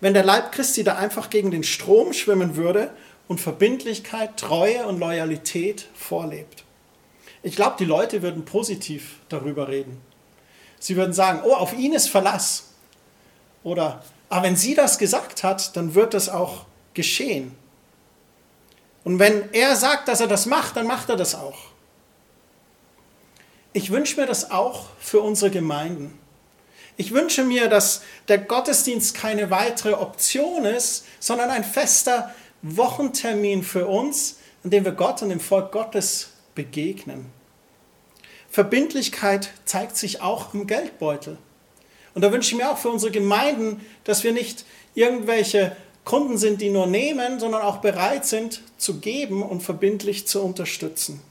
wenn 0.00 0.14
der 0.14 0.24
Leib 0.24 0.52
Christi 0.52 0.84
da 0.84 0.96
einfach 0.96 1.30
gegen 1.30 1.50
den 1.50 1.64
Strom 1.64 2.12
schwimmen 2.12 2.56
würde 2.56 2.90
und 3.26 3.40
Verbindlichkeit, 3.40 4.36
Treue 4.36 4.86
und 4.86 4.98
Loyalität 4.98 5.88
vorlebt? 5.94 6.64
Ich 7.42 7.56
glaube, 7.56 7.76
die 7.78 7.84
Leute 7.84 8.22
würden 8.22 8.44
positiv 8.44 9.16
darüber 9.28 9.68
reden. 9.68 10.00
Sie 10.78 10.96
würden 10.96 11.12
sagen, 11.12 11.40
oh, 11.44 11.54
auf 11.54 11.72
ihn 11.72 11.92
ist 11.92 12.08
Verlass. 12.08 12.70
Oder, 13.64 14.02
aber 14.28 14.44
wenn 14.44 14.56
sie 14.56 14.74
das 14.74 14.98
gesagt 14.98 15.42
hat, 15.42 15.76
dann 15.76 15.94
wird 15.94 16.14
das 16.14 16.28
auch 16.28 16.66
geschehen. 16.94 17.56
Und 19.04 19.18
wenn 19.18 19.52
er 19.52 19.76
sagt, 19.76 20.08
dass 20.08 20.20
er 20.20 20.26
das 20.26 20.46
macht, 20.46 20.76
dann 20.76 20.86
macht 20.86 21.08
er 21.08 21.16
das 21.16 21.34
auch. 21.34 21.58
Ich 23.72 23.90
wünsche 23.90 24.20
mir 24.20 24.26
das 24.26 24.50
auch 24.50 24.86
für 24.98 25.20
unsere 25.20 25.50
Gemeinden. 25.50 26.17
Ich 27.00 27.14
wünsche 27.14 27.44
mir, 27.44 27.68
dass 27.68 28.02
der 28.26 28.38
Gottesdienst 28.38 29.14
keine 29.14 29.50
weitere 29.50 29.92
Option 29.92 30.64
ist, 30.64 31.04
sondern 31.20 31.48
ein 31.48 31.62
fester 31.62 32.34
Wochentermin 32.62 33.62
für 33.62 33.86
uns, 33.86 34.38
an 34.64 34.70
dem 34.70 34.84
wir 34.84 34.90
Gott 34.90 35.22
und 35.22 35.28
dem 35.28 35.38
Volk 35.38 35.70
Gottes 35.70 36.30
begegnen. 36.56 37.26
Verbindlichkeit 38.50 39.50
zeigt 39.64 39.96
sich 39.96 40.22
auch 40.22 40.52
im 40.54 40.66
Geldbeutel. 40.66 41.38
Und 42.14 42.22
da 42.22 42.32
wünsche 42.32 42.50
ich 42.50 42.60
mir 42.60 42.68
auch 42.68 42.78
für 42.78 42.88
unsere 42.88 43.12
Gemeinden, 43.12 43.80
dass 44.02 44.24
wir 44.24 44.32
nicht 44.32 44.64
irgendwelche 44.96 45.76
Kunden 46.04 46.36
sind, 46.36 46.60
die 46.60 46.70
nur 46.70 46.88
nehmen, 46.88 47.38
sondern 47.38 47.62
auch 47.62 47.76
bereit 47.76 48.26
sind 48.26 48.60
zu 48.76 48.98
geben 48.98 49.44
und 49.44 49.62
verbindlich 49.62 50.26
zu 50.26 50.42
unterstützen. 50.42 51.22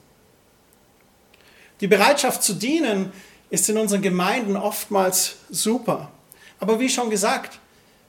Die 1.82 1.88
Bereitschaft 1.88 2.42
zu 2.42 2.54
dienen 2.54 3.12
ist 3.50 3.70
in 3.70 3.78
unseren 3.78 4.02
Gemeinden 4.02 4.56
oftmals 4.56 5.38
super. 5.50 6.12
Aber 6.60 6.80
wie 6.80 6.90
schon 6.90 7.10
gesagt, 7.10 7.60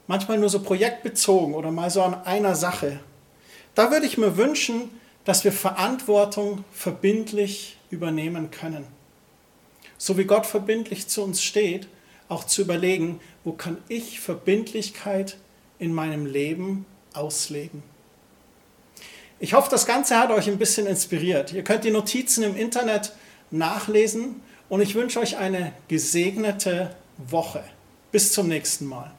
manchmal 0.07 0.37
nur 0.37 0.49
so 0.49 0.61
projektbezogen 0.61 1.53
oder 1.53 1.71
mal 1.71 1.89
so 1.89 2.01
an 2.01 2.15
einer 2.25 2.55
Sache. 2.55 2.99
Da 3.75 3.91
würde 3.91 4.05
ich 4.05 4.17
mir 4.17 4.37
wünschen, 4.37 4.89
dass 5.23 5.43
wir 5.43 5.51
Verantwortung 5.51 6.63
verbindlich 6.71 7.77
übernehmen 7.91 8.51
können. 8.51 8.85
So 9.97 10.17
wie 10.17 10.25
Gott 10.25 10.45
verbindlich 10.45 11.07
zu 11.07 11.23
uns 11.23 11.43
steht, 11.43 11.87
auch 12.27 12.43
zu 12.43 12.61
überlegen, 12.61 13.19
wo 13.43 13.51
kann 13.53 13.77
ich 13.87 14.19
Verbindlichkeit 14.19 15.37
in 15.77 15.93
meinem 15.93 16.25
Leben 16.25 16.85
ausleben. 17.13 17.83
Ich 19.39 19.53
hoffe, 19.53 19.69
das 19.71 19.85
Ganze 19.85 20.17
hat 20.17 20.31
euch 20.31 20.47
ein 20.47 20.57
bisschen 20.57 20.85
inspiriert. 20.85 21.53
Ihr 21.53 21.63
könnt 21.63 21.83
die 21.83 21.91
Notizen 21.91 22.43
im 22.43 22.55
Internet 22.55 23.13
nachlesen 23.51 24.41
und 24.69 24.81
ich 24.81 24.95
wünsche 24.95 25.19
euch 25.19 25.37
eine 25.37 25.73
gesegnete 25.87 26.95
Woche. 27.17 27.63
Bis 28.11 28.31
zum 28.31 28.47
nächsten 28.47 28.85
Mal. 28.85 29.11